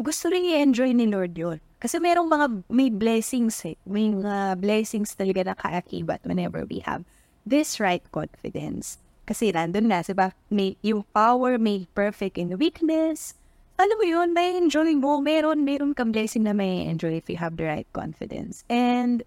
gusto 0.00 0.32
rin 0.32 0.56
i-enjoy 0.56 0.96
ni 0.96 1.04
Lord 1.04 1.36
yun. 1.36 1.60
Kasi 1.76 2.00
merong 2.00 2.32
mga, 2.32 2.46
may 2.72 2.88
blessings 2.88 3.60
eh. 3.68 3.76
May 3.84 4.08
mga 4.08 4.56
blessings 4.56 5.12
talaga 5.12 5.52
na 5.52 5.54
kaakibat 5.54 6.24
whenever 6.24 6.64
we 6.64 6.80
have 6.80 7.04
this 7.44 7.78
right 7.78 8.02
confidence. 8.10 8.98
Kasi 9.28 9.52
nandun 9.52 9.92
na, 9.92 10.00
diba? 10.00 10.32
May, 10.48 10.80
yung 10.80 11.04
power 11.12 11.60
made 11.60 11.84
perfect 11.92 12.40
in 12.40 12.56
weakness. 12.56 13.36
Alam 13.76 13.96
mo 14.00 14.04
yun, 14.08 14.28
may 14.32 14.56
enjoy 14.56 14.96
mo. 14.96 15.20
Meron, 15.20 15.62
meron 15.68 15.92
kang 15.92 16.10
blessing 16.10 16.48
na 16.48 16.56
may 16.56 16.88
enjoy 16.88 17.20
if 17.20 17.28
you 17.28 17.36
have 17.36 17.60
the 17.60 17.68
right 17.68 17.86
confidence. 17.92 18.64
And, 18.72 19.22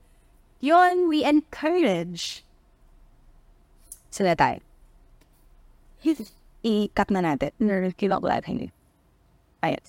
yun, 0.60 1.06
we 1.06 1.22
encourage. 1.24 2.44
Sila 4.10 4.36
tayo. 4.36 4.60
I-cut 6.66 7.14
na 7.14 7.22
natin. 7.22 7.54
Kilok 7.96 8.26
lahat, 8.26 8.50
Ayun. 9.62 9.86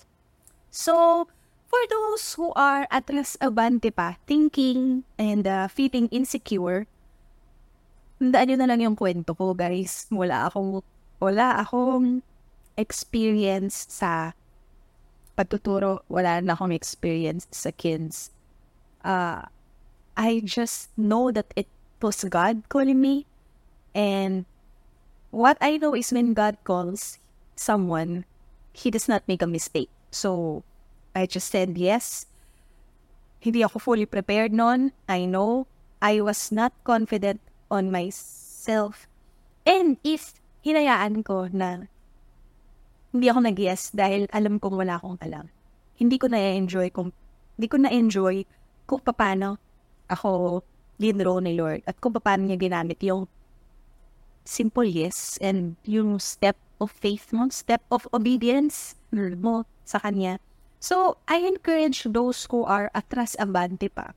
So, 0.69 1.25
for 1.65 1.81
those 1.89 2.37
who 2.37 2.53
are 2.53 2.85
atras 2.93 3.33
abante 3.41 3.89
pa, 3.89 4.21
thinking 4.29 5.03
and 5.17 5.49
uh, 5.49 5.65
feeling 5.65 6.05
insecure, 6.13 6.85
tandaan 8.23 8.55
nyo 8.55 8.57
na 8.63 8.69
lang 8.71 8.79
yung 8.79 8.95
kwento 8.95 9.35
ko, 9.35 9.51
guys. 9.51 10.07
Wala 10.07 10.47
akong, 10.47 10.79
wala 11.19 11.59
akong 11.59 12.23
experience 12.79 13.83
sa 13.91 14.31
pagtuturo. 15.35 16.07
Wala 16.07 16.39
na 16.39 16.55
akong 16.55 16.71
experience 16.71 17.51
sa 17.51 17.75
kids. 17.75 18.31
Uh, 19.03 19.43
I 20.15 20.39
just 20.39 20.87
know 20.95 21.35
that 21.35 21.51
it 21.59 21.67
was 21.99 22.23
God 22.23 22.63
calling 22.71 23.03
me. 23.03 23.27
And 23.91 24.47
what 25.35 25.59
I 25.59 25.75
know 25.75 25.91
is 25.91 26.15
when 26.15 26.31
God 26.31 26.55
calls 26.63 27.19
someone, 27.59 28.23
He 28.71 28.87
does 28.87 29.11
not 29.11 29.27
make 29.27 29.43
a 29.43 29.51
mistake. 29.51 29.91
So, 30.15 30.63
I 31.11 31.27
just 31.27 31.51
said 31.51 31.75
yes. 31.75 32.23
Hindi 33.43 33.67
ako 33.67 33.83
fully 33.83 34.07
prepared 34.07 34.55
noon. 34.55 34.95
I 35.11 35.27
know. 35.27 35.67
I 35.99 36.23
was 36.23 36.55
not 36.55 36.71
confident 36.87 37.43
on 37.73 37.89
myself. 37.89 39.09
And 39.65 39.97
if 40.05 40.37
hinayaan 40.61 41.25
ko 41.25 41.49
na 41.49 41.89
hindi 43.13 43.29
ako 43.29 43.39
nag-yes 43.45 43.93
dahil 43.93 44.29
alam 44.29 44.57
kong 44.61 44.77
wala 44.77 44.97
akong 44.97 45.17
alam. 45.21 45.49
Hindi 45.97 46.17
ko 46.17 46.29
na-enjoy 46.29 46.89
kung 46.93 47.13
hindi 47.57 47.67
ko 47.69 47.77
na-enjoy 47.81 48.45
kung 48.89 49.01
paano 49.05 49.61
ako 50.09 50.61
linro 50.97 51.37
ni 51.41 51.53
Lord 51.53 51.85
at 51.85 51.97
kung 52.01 52.13
paano 52.17 52.49
niya 52.49 52.57
ginamit 52.57 52.97
yung 53.05 53.29
simple 54.43 54.89
yes 54.89 55.37
and 55.39 55.77
yung 55.85 56.17
step 56.17 56.57
of 56.81 56.91
faith 56.91 57.31
mo, 57.31 57.47
step 57.53 57.85
of 57.93 58.09
obedience 58.11 58.97
mo 59.13 59.63
sa 59.85 60.01
Kanya. 60.01 60.41
So, 60.83 61.15
I 61.31 61.47
encourage 61.47 62.03
those 62.03 62.43
who 62.51 62.67
are 62.67 62.91
atras 62.91 63.39
abante 63.39 63.87
pa. 63.87 64.11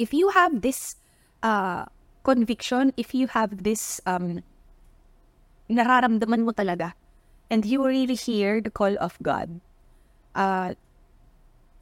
If 0.00 0.10
you 0.10 0.34
have 0.34 0.66
this 0.66 0.98
uh, 1.46 1.86
conviction, 2.22 2.92
if 2.96 3.14
you 3.14 3.26
have 3.32 3.62
this 3.62 4.00
um, 4.06 4.42
nararamdaman 5.70 6.44
mo 6.44 6.52
talaga, 6.52 6.94
and 7.50 7.66
you 7.66 7.82
really 7.84 8.16
hear 8.16 8.60
the 8.60 8.70
call 8.70 8.94
of 9.00 9.18
God, 9.22 9.60
uh, 10.34 10.74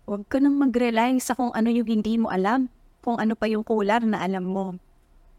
huwag 0.09 0.29
ka 0.29 0.39
nang 0.41 0.59
mag-rely 0.59 1.21
sa 1.21 1.35
kung 1.35 1.53
ano 1.53 1.69
yung 1.69 1.89
hindi 1.89 2.17
mo 2.17 2.33
alam, 2.33 2.71
kung 3.05 3.21
ano 3.21 3.35
pa 3.35 3.47
yung 3.47 3.65
kulang 3.65 4.13
na 4.13 4.25
alam 4.25 4.47
mo. 4.47 4.79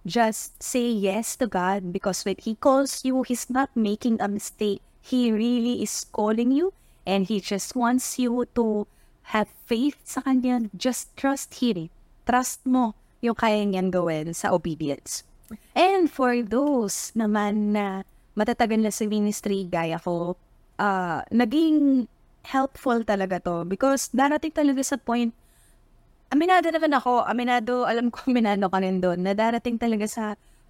Just 0.07 0.63
say 0.63 0.87
yes 0.87 1.35
to 1.35 1.45
God 1.45 1.91
because 1.91 2.23
when 2.23 2.39
He 2.39 2.55
calls 2.55 3.03
you, 3.03 3.21
He's 3.27 3.51
not 3.51 3.69
making 3.75 4.23
a 4.23 4.31
mistake. 4.31 4.79
He 5.03 5.31
really 5.31 5.83
is 5.83 6.07
calling 6.07 6.55
you 6.55 6.71
And 7.09 7.25
He 7.25 7.41
just 7.41 7.75
wants 7.75 8.19
you 8.19 8.45
to 8.53 8.85
have 9.33 9.49
faith 9.65 9.97
sa 10.05 10.21
Kanya. 10.21 10.69
Just 10.77 11.09
trust 11.17 11.57
Him. 11.57 11.89
Trust 12.29 12.61
mo 12.69 12.93
yung 13.19 13.35
kaya 13.35 13.63
niyan 13.63 13.91
gawin 13.91 14.31
sa 14.31 14.51
obedience. 14.55 15.27
And 15.73 16.07
for 16.07 16.39
those 16.45 17.11
naman 17.17 17.73
na 17.73 18.05
matatagal 18.37 18.79
na 18.79 18.93
sa 18.93 19.09
ministry, 19.09 19.65
gaya 19.65 19.97
ko, 19.97 20.37
uh, 20.77 21.25
naging 21.33 22.07
helpful 22.45 23.03
talaga 23.03 23.41
to 23.43 23.67
because 23.67 24.07
darating 24.15 24.55
talaga 24.55 24.79
sa 24.81 24.95
point 24.95 25.35
aminado 26.29 26.69
naman 26.69 26.93
ako, 26.93 27.25
aminado, 27.25 27.73
alam 27.89 28.13
ko 28.13 28.21
aminado 28.29 28.69
ka 28.69 28.77
rin 28.79 29.01
doon, 29.01 29.25
na 29.25 29.33
darating 29.33 29.81
talaga 29.81 30.05
sa 30.05 30.25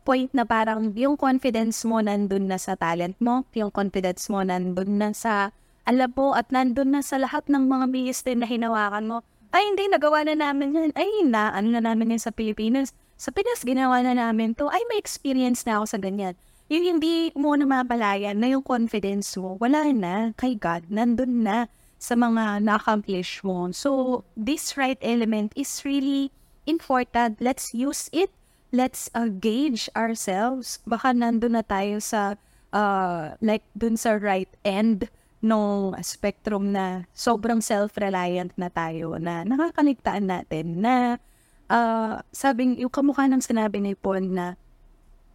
point 0.07 0.31
na 0.31 0.47
parang 0.47 0.95
yung 0.95 1.19
confidence 1.19 1.83
mo 1.83 1.99
nandun 1.99 2.47
na 2.47 2.55
sa 2.55 2.79
talent 2.79 3.19
mo, 3.19 3.43
yung 3.53 3.69
confidence 3.69 4.31
mo 4.31 4.41
nandun 4.41 4.97
na 4.97 5.11
sa 5.11 5.51
alam 5.83 6.11
mo, 6.15 6.37
at 6.37 6.53
nandun 6.53 6.93
na 6.95 7.01
sa 7.01 7.17
lahat 7.17 7.49
ng 7.49 7.65
mga 7.65 7.85
ministry 7.89 8.33
na 8.37 8.45
hinawakan 8.47 9.05
mo, 9.09 9.17
ay 9.49 9.63
hindi, 9.65 9.89
nagawa 9.89 10.21
na 10.25 10.37
namin 10.37 10.77
yan. 10.77 10.91
Ay, 10.93 11.09
na, 11.25 11.49
ano 11.49 11.73
na 11.73 11.81
namin 11.81 12.13
yan 12.13 12.21
sa 12.21 12.29
Pilipinas. 12.29 12.93
Sa 13.19 13.33
Pinas, 13.33 13.65
ginawa 13.65 13.99
na 14.05 14.13
namin 14.13 14.53
to. 14.55 14.69
Ay, 14.69 14.79
may 14.87 15.01
experience 15.01 15.65
na 15.65 15.81
ako 15.81 15.85
sa 15.91 15.99
ganyan. 15.99 16.37
Yung 16.69 16.85
hindi 16.85 17.33
mo 17.33 17.57
na 17.57 17.65
mapalayan 17.65 18.37
na 18.37 18.53
yung 18.53 18.61
confidence 18.61 19.33
mo, 19.35 19.57
wala 19.57 19.89
na 19.89 20.37
kay 20.37 20.53
God, 20.53 20.85
nandun 20.93 21.41
na 21.41 21.65
sa 21.97 22.13
mga 22.13 22.63
na-accomplish 22.63 23.41
mo. 23.41 23.73
So, 23.73 24.21
this 24.37 24.77
right 24.77 25.01
element 25.01 25.51
is 25.57 25.81
really 25.83 26.31
important. 26.69 27.41
Let's 27.41 27.73
use 27.73 28.07
it. 28.13 28.29
Let's 28.69 29.09
uh, 29.17 29.33
gauge 29.33 29.89
ourselves. 29.97 30.77
Baka 30.85 31.11
nandun 31.11 31.57
na 31.57 31.65
tayo 31.65 31.97
sa, 31.99 32.37
uh, 32.69 33.33
like, 33.41 33.65
dun 33.73 33.97
sa 33.97 34.15
right 34.21 34.49
end 34.61 35.09
no 35.39 35.91
spectrum 36.03 36.75
na 36.75 37.07
sobrang 37.15 37.63
self-reliant 37.63 38.51
na 38.59 38.67
tayo 38.67 39.15
na 39.17 39.47
nakakaligtaan 39.47 40.27
natin 40.27 40.83
na 40.83 41.17
uh, 41.71 42.19
sabing 42.35 42.75
yung 42.79 42.91
kamukha 42.91 43.27
ng 43.27 43.39
sinabi 43.39 43.79
ni 43.79 43.95
Paul 43.95 44.27
na 44.27 44.59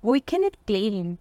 we 0.05 0.21
cannot 0.21 0.55
claim 0.69 1.17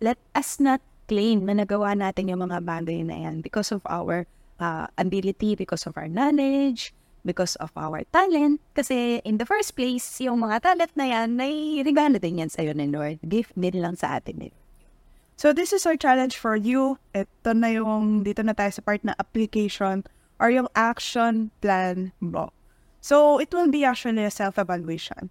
let 0.00 0.16
us 0.32 0.56
not 0.56 0.80
claim 1.04 1.44
na 1.44 1.52
nagawa 1.52 1.92
natin 1.92 2.32
yung 2.32 2.44
mga 2.44 2.64
bagay 2.64 3.04
na 3.04 3.28
yan 3.28 3.44
because 3.44 3.70
of 3.70 3.84
our 3.84 4.24
uh, 4.58 4.86
ability, 4.96 5.54
because 5.54 5.84
of 5.86 5.94
our 5.96 6.08
knowledge, 6.08 6.92
because 7.24 7.56
of 7.60 7.72
our 7.76 8.04
talent. 8.12 8.60
Kasi 8.76 9.20
in 9.24 9.40
the 9.40 9.48
first 9.48 9.76
place, 9.76 10.04
yung 10.20 10.40
mga 10.44 10.64
talent 10.64 10.92
na 10.96 11.06
yan, 11.08 11.36
ay 11.40 11.80
regalo 11.84 12.16
din 12.20 12.44
yan 12.44 12.50
sa'yo 12.52 12.76
ni 12.76 12.88
Lord. 12.88 13.20
Gift 13.24 13.56
din 13.56 13.80
lang 13.80 13.96
sa 13.96 14.20
atin. 14.20 14.50
Eh. 14.50 14.52
So 15.36 15.52
this 15.52 15.72
is 15.72 15.86
our 15.86 15.96
challenge 15.96 16.38
for 16.38 16.54
you. 16.54 16.98
Ito 17.14 17.52
na 17.54 17.74
yung, 17.74 18.22
dito 18.22 18.44
na 18.44 18.54
tayo 18.54 18.70
sa 18.70 18.82
part 18.82 19.02
na 19.02 19.14
application 19.18 20.06
or 20.38 20.50
yung 20.50 20.68
action 20.74 21.50
plan 21.60 22.12
mo. 22.20 22.54
So 23.00 23.38
it 23.38 23.52
will 23.52 23.68
be 23.70 23.84
actually 23.84 24.24
a 24.24 24.30
self-evaluation. 24.30 25.30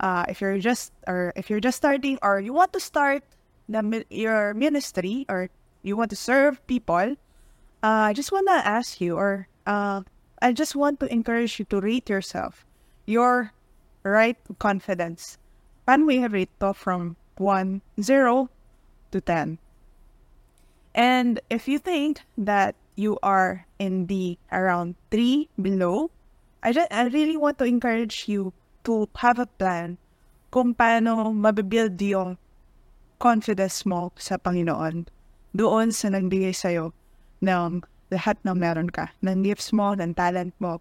Uh, 0.00 0.24
if 0.28 0.40
you're 0.40 0.58
just, 0.58 0.92
or 1.06 1.32
if 1.36 1.50
you're 1.50 1.62
just 1.62 1.78
starting 1.78 2.18
or 2.22 2.40
you 2.40 2.52
want 2.52 2.72
to 2.74 2.80
start 2.80 3.22
the, 3.68 4.04
your 4.10 4.54
ministry 4.54 5.24
or 5.28 5.50
you 5.82 5.96
want 5.96 6.10
to 6.10 6.16
serve 6.16 6.64
people, 6.66 7.16
uh, 7.82 8.10
I 8.10 8.12
just 8.12 8.32
want 8.32 8.46
to 8.48 8.58
ask 8.66 9.00
you 9.00 9.16
or 9.16 9.48
uh, 9.66 10.02
I 10.42 10.52
just 10.52 10.74
want 10.74 11.00
to 11.00 11.12
encourage 11.12 11.58
you 11.58 11.64
to 11.66 11.80
rate 11.80 12.08
yourself, 12.10 12.66
your 13.06 13.52
right 14.02 14.36
confidence. 14.58 15.38
Paano 15.86 16.06
we 16.06 16.26
rate 16.26 16.50
to 16.60 16.74
from 16.74 17.16
1, 17.38 17.80
0 18.00 18.50
to 19.10 19.20
10. 19.20 19.58
And 20.94 21.40
if 21.50 21.68
you 21.68 21.78
think 21.78 22.20
that 22.36 22.74
you 22.96 23.18
are 23.22 23.66
in 23.78 24.06
the 24.06 24.38
around 24.50 24.96
3 25.10 25.48
below, 25.60 26.10
I, 26.62 26.72
just, 26.72 26.90
I 26.90 27.06
really 27.06 27.36
want 27.36 27.58
to 27.58 27.64
encourage 27.64 28.26
you 28.26 28.52
to 28.84 29.08
have 29.22 29.38
a 29.38 29.46
plan 29.46 29.98
kung 30.50 30.74
paano 30.74 31.30
mabibuild 31.30 32.00
yung 32.02 32.38
confidence 33.20 33.86
mo 33.86 34.10
sa 34.16 34.38
Panginoon 34.40 35.06
doon 35.54 35.92
sa 35.92 36.08
nagbigay 36.10 36.54
sa'yo 36.54 36.90
ng 37.44 37.84
lahat 38.10 38.40
ng 38.42 38.56
meron 38.56 38.88
ka, 38.88 39.12
ng 39.20 39.44
gifts 39.44 39.70
mo, 39.70 39.92
ng 39.92 40.16
talent 40.16 40.56
mo. 40.58 40.80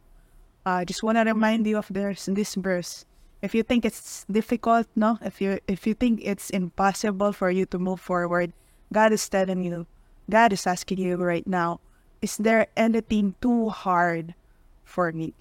I 0.65 0.81
uh, 0.81 0.85
just 0.87 1.03
want 1.03 1.19
to 1.19 1.23
remind 1.27 1.67
you 1.67 1.77
of 1.77 1.87
this, 1.91 2.27
this 2.31 2.55
verse 2.55 3.05
if 3.41 3.53
you 3.53 3.63
think 3.63 3.85
it's 3.85 4.25
difficult, 4.29 4.87
no, 4.95 5.17
if 5.21 5.41
you 5.41 5.59
if 5.67 5.85
you 5.85 5.93
think 5.93 6.21
it's 6.23 6.49
impossible 6.49 7.31
for 7.33 7.49
you 7.51 7.65
to 7.69 7.77
move 7.77 7.99
forward, 8.01 8.53
God 8.91 9.13
is 9.13 9.27
telling 9.29 9.63
you, 9.63 9.85
God 10.29 10.53
is 10.53 10.65
asking 10.65 10.99
you 10.99 11.17
right 11.17 11.45
now, 11.45 11.79
is 12.21 12.37
there 12.37 12.67
anything 12.75 13.35
too 13.41 13.69
hard 13.69 14.33
for 14.83 15.11
me? 15.11 15.33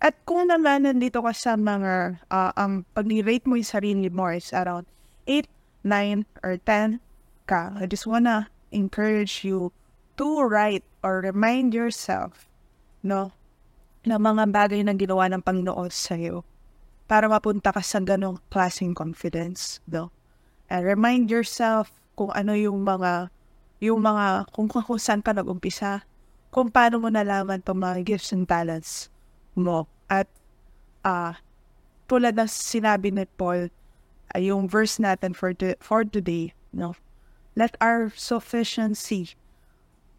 At 0.00 0.14
kung 0.28 0.48
naman 0.52 0.84
nandito 0.84 1.24
ka 1.24 1.32
sa 1.32 1.56
mga, 1.56 2.20
uh, 2.28 2.52
ang 2.56 2.84
pag-rate 2.92 3.48
mo 3.48 3.56
yung 3.56 3.68
sarili 3.68 4.08
mo 4.12 4.28
is 4.28 4.52
around 4.52 4.84
8, 5.24 5.48
9, 5.84 6.28
or 6.44 6.60
10 6.60 7.00
ka, 7.48 7.72
I 7.80 7.88
just 7.88 8.04
wanna 8.04 8.52
encourage 8.70 9.40
you 9.40 9.72
to 10.20 10.26
write 10.44 10.84
or 11.00 11.24
remind 11.24 11.72
yourself, 11.72 12.44
no, 13.00 13.32
na 14.04 14.20
mga 14.20 14.52
bagay 14.52 14.84
na 14.84 14.92
ginawa 14.92 15.32
ng 15.32 15.42
Panginoon 15.42 15.88
sa'yo 15.88 16.44
para 17.06 17.30
mapunta 17.30 17.70
ka 17.70 17.82
sa 17.82 18.02
ganong 18.02 18.42
klaseng 18.50 18.94
confidence, 18.94 19.78
no? 19.86 20.10
And 20.66 20.82
remind 20.82 21.30
yourself 21.30 21.94
kung 22.18 22.34
ano 22.34 22.54
yung 22.58 22.82
mga, 22.82 23.30
yung 23.78 24.02
mga, 24.02 24.50
kung, 24.50 24.66
kung 24.66 24.98
saan 24.98 25.22
ka 25.22 25.30
nag-umpisa, 25.30 26.02
kung 26.50 26.70
paano 26.70 26.98
mo 26.98 27.06
nalaman 27.06 27.62
itong 27.62 27.78
mga 27.78 27.96
gifts 28.02 28.34
and 28.34 28.50
talents 28.50 29.08
mo. 29.54 29.86
At 30.10 30.26
ah 31.06 31.38
tulad 32.06 32.38
ng 32.38 32.50
sinabi 32.50 33.10
ni 33.10 33.26
Paul, 33.38 33.70
ah, 34.30 34.38
yung 34.38 34.70
verse 34.70 35.02
natin 35.02 35.34
for, 35.34 35.50
the, 35.50 35.74
for 35.82 36.06
today, 36.06 36.54
no? 36.70 36.94
let 37.56 37.74
our 37.80 38.12
sufficiency 38.14 39.34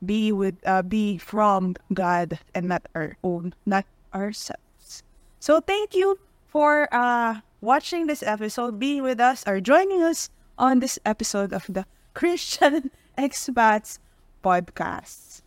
be 0.03 0.31
with 0.31 0.57
uh, 0.65 0.81
be 0.81 1.17
from 1.17 1.75
God 1.93 2.39
and 2.53 2.67
not 2.67 2.85
our 2.93 3.15
own, 3.23 3.53
not 3.65 3.85
ourselves. 4.13 5.05
So 5.39 5.61
thank 5.61 5.93
you 5.93 6.19
for 6.47 6.87
uh, 6.91 7.43
watching 7.61 8.07
this 8.07 8.23
episode, 8.23 8.79
being 8.79 9.03
with 9.03 9.19
us, 9.19 9.43
or 9.45 9.59
joining 9.59 10.01
us 10.03 10.29
on 10.57 10.79
this 10.79 10.97
episode 11.05 11.53
of 11.53 11.67
the 11.69 11.85
Christian 12.17 12.89
Expats 13.17 13.99
Podcast. 14.41 15.45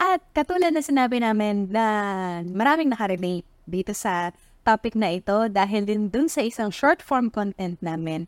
At 0.00 0.24
katulad 0.32 0.72
na 0.72 0.80
sinabi 0.80 1.20
namin 1.20 1.68
na 1.68 1.84
maraming 2.46 2.88
nakarelate 2.88 3.44
dito 3.68 3.92
sa 3.92 4.32
topic 4.64 4.96
na 4.96 5.12
ito 5.12 5.48
dahil 5.52 5.84
din 5.84 6.08
dun 6.08 6.28
sa 6.28 6.40
isang 6.40 6.72
short 6.72 7.04
form 7.04 7.28
content 7.28 7.76
namin. 7.84 8.24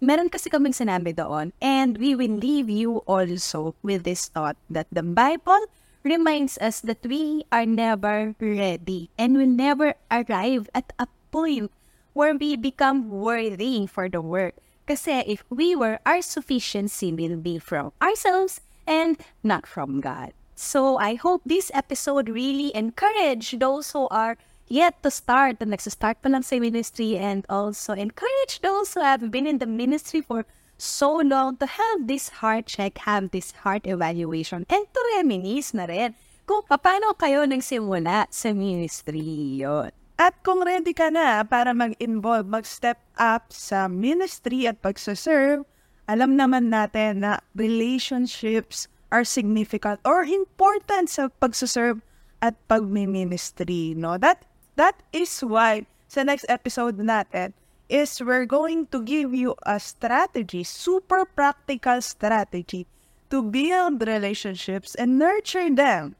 Meron 0.00 0.32
kasi 0.32 0.48
kaming 0.48 0.76
sinabi 0.76 1.12
doon 1.12 1.52
and 1.60 2.00
we 2.00 2.16
will 2.16 2.32
leave 2.36 2.68
you 2.68 3.04
also 3.04 3.76
with 3.84 4.04
this 4.04 4.28
thought 4.32 4.56
that 4.72 4.88
the 4.92 5.04
Bible 5.04 5.60
reminds 6.00 6.56
us 6.56 6.80
that 6.80 7.04
we 7.04 7.44
are 7.52 7.68
never 7.68 8.32
ready 8.40 9.12
and 9.20 9.36
will 9.36 9.48
never 9.48 9.92
arrive 10.08 10.68
at 10.72 10.92
a 10.96 11.04
point 11.30 11.70
where 12.12 12.34
we 12.34 12.56
become 12.56 13.08
worthy 13.08 13.86
for 13.86 14.08
the 14.08 14.20
work. 14.20 14.54
Kasi 14.86 15.22
if 15.26 15.44
we 15.50 15.78
were, 15.78 16.02
our 16.04 16.22
sufficiency 16.22 17.14
will 17.14 17.38
be 17.38 17.58
from 17.58 17.94
ourselves 18.02 18.60
and 18.86 19.16
not 19.42 19.66
from 19.66 20.02
God. 20.02 20.34
So 20.58 20.98
I 20.98 21.14
hope 21.14 21.40
this 21.46 21.70
episode 21.72 22.28
really 22.28 22.74
encourage 22.74 23.56
those 23.58 23.92
who 23.92 24.08
are 24.10 24.36
yet 24.66 25.02
to 25.02 25.10
start, 25.10 25.58
na 25.58 25.72
nagsistart 25.72 26.22
pa 26.22 26.28
lang 26.28 26.42
sa 26.42 26.58
ministry 26.58 27.18
and 27.18 27.46
also 27.48 27.94
encourage 27.94 28.62
those 28.62 28.94
who 28.94 29.02
have 29.02 29.30
been 29.30 29.46
in 29.46 29.58
the 29.58 29.66
ministry 29.66 30.20
for 30.22 30.44
so 30.80 31.20
long 31.20 31.56
to 31.58 31.66
have 31.66 32.06
this 32.06 32.40
heart 32.40 32.66
check, 32.66 32.98
have 33.04 33.30
this 33.30 33.52
heart 33.62 33.84
evaluation, 33.84 34.64
and 34.70 34.84
to 34.90 35.00
reminisce 35.16 35.74
na 35.74 35.84
rin 35.84 36.14
kung 36.48 36.64
paano 36.66 37.14
kayo 37.14 37.44
nagsimula 37.46 38.26
sa 38.32 38.50
ministry 38.50 39.60
yon. 39.60 39.92
At 40.20 40.36
kung 40.44 40.60
ready 40.60 40.92
ka 40.92 41.08
na 41.08 41.40
para 41.48 41.72
mag-involve, 41.72 42.44
mag-step 42.44 43.00
up 43.16 43.48
sa 43.48 43.88
ministry 43.88 44.68
at 44.68 44.76
pagsaserve, 44.84 45.64
alam 46.04 46.36
naman 46.36 46.68
natin 46.68 47.24
na 47.24 47.40
relationships 47.56 48.84
are 49.08 49.24
significant 49.24 49.96
or 50.04 50.20
important 50.28 51.08
sa 51.08 51.32
pagsaserve 51.40 52.04
at 52.44 52.52
pagmi-ministry, 52.68 53.96
no? 53.96 54.20
That, 54.20 54.44
that 54.76 55.00
is 55.08 55.40
why 55.40 55.88
sa 56.04 56.20
next 56.20 56.44
episode 56.52 57.00
natin 57.00 57.56
is 57.88 58.20
we're 58.20 58.44
going 58.44 58.92
to 58.92 59.00
give 59.00 59.32
you 59.32 59.56
a 59.64 59.80
strategy, 59.80 60.68
super 60.68 61.24
practical 61.24 62.04
strategy 62.04 62.84
to 63.32 63.40
build 63.40 64.04
relationships 64.04 64.92
and 65.00 65.16
nurture 65.16 65.72
them 65.72 66.12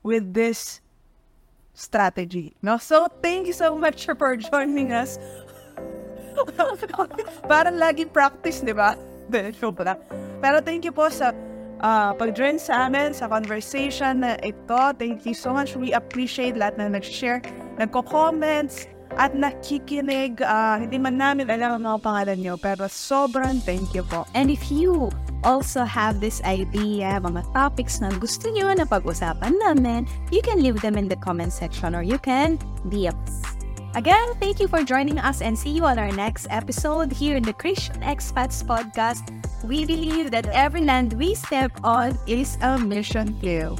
with 0.00 0.32
this 0.32 0.80
strategy. 1.74 2.54
No? 2.62 2.78
So, 2.78 3.10
thank 3.20 3.46
you 3.46 3.52
so 3.52 3.76
much 3.76 4.06
for 4.06 4.36
joining 4.38 4.94
us. 4.94 5.18
Parang 7.50 7.76
lagi 7.76 8.06
practice, 8.06 8.62
di 8.62 8.72
ba? 8.72 8.96
Pero 10.42 10.56
thank 10.62 10.84
you 10.84 10.92
po 10.92 11.08
sa 11.10 11.34
uh, 11.82 12.12
pag-join 12.14 12.60
sa 12.60 12.86
amin 12.86 13.12
sa 13.12 13.26
conversation 13.26 14.22
na 14.22 14.38
ito. 14.40 14.80
Thank 14.96 15.26
you 15.26 15.34
so 15.34 15.52
much. 15.52 15.74
We 15.74 15.92
appreciate 15.92 16.54
lahat 16.54 16.78
na 16.78 16.88
nag-share, 16.92 17.42
nagko-comments, 17.80 18.93
at 19.16 19.36
nakikinig. 19.36 20.40
Uh, 20.40 20.82
hindi 20.82 20.98
man 20.98 21.18
namin 21.18 21.50
alam 21.50 21.78
ang 21.78 21.82
mga 21.84 21.98
pangalan 22.02 22.38
nyo, 22.40 22.54
pero 22.58 22.86
sobrang 22.90 23.62
thank 23.62 23.94
you 23.94 24.02
po. 24.06 24.26
And 24.34 24.50
if 24.50 24.72
you 24.72 25.12
also 25.44 25.84
have 25.84 26.18
this 26.18 26.40
idea, 26.42 27.20
mga 27.20 27.44
topics 27.52 28.00
na 28.00 28.10
gusto 28.16 28.50
nyo 28.50 28.72
na 28.72 28.88
pag-usapan 28.88 29.54
namin, 29.60 30.08
you 30.32 30.40
can 30.40 30.58
leave 30.58 30.80
them 30.80 30.96
in 30.96 31.06
the 31.06 31.18
comment 31.20 31.52
section 31.52 31.94
or 31.94 32.02
you 32.02 32.18
can 32.18 32.58
DM 32.88 33.14
us. 33.28 33.44
Again, 33.94 34.34
thank 34.42 34.58
you 34.58 34.66
for 34.66 34.82
joining 34.82 35.22
us 35.22 35.38
and 35.38 35.54
see 35.54 35.70
you 35.70 35.86
on 35.86 36.02
our 36.02 36.10
next 36.10 36.50
episode 36.50 37.14
here 37.14 37.38
in 37.38 37.46
the 37.46 37.54
Christian 37.54 38.02
Expats 38.02 38.66
Podcast. 38.66 39.22
We 39.62 39.86
believe 39.86 40.34
that 40.34 40.50
every 40.50 40.82
land 40.82 41.14
we 41.14 41.38
step 41.38 41.70
on 41.86 42.18
is 42.26 42.58
a 42.60 42.76
mission 42.76 43.38
field. 43.38 43.78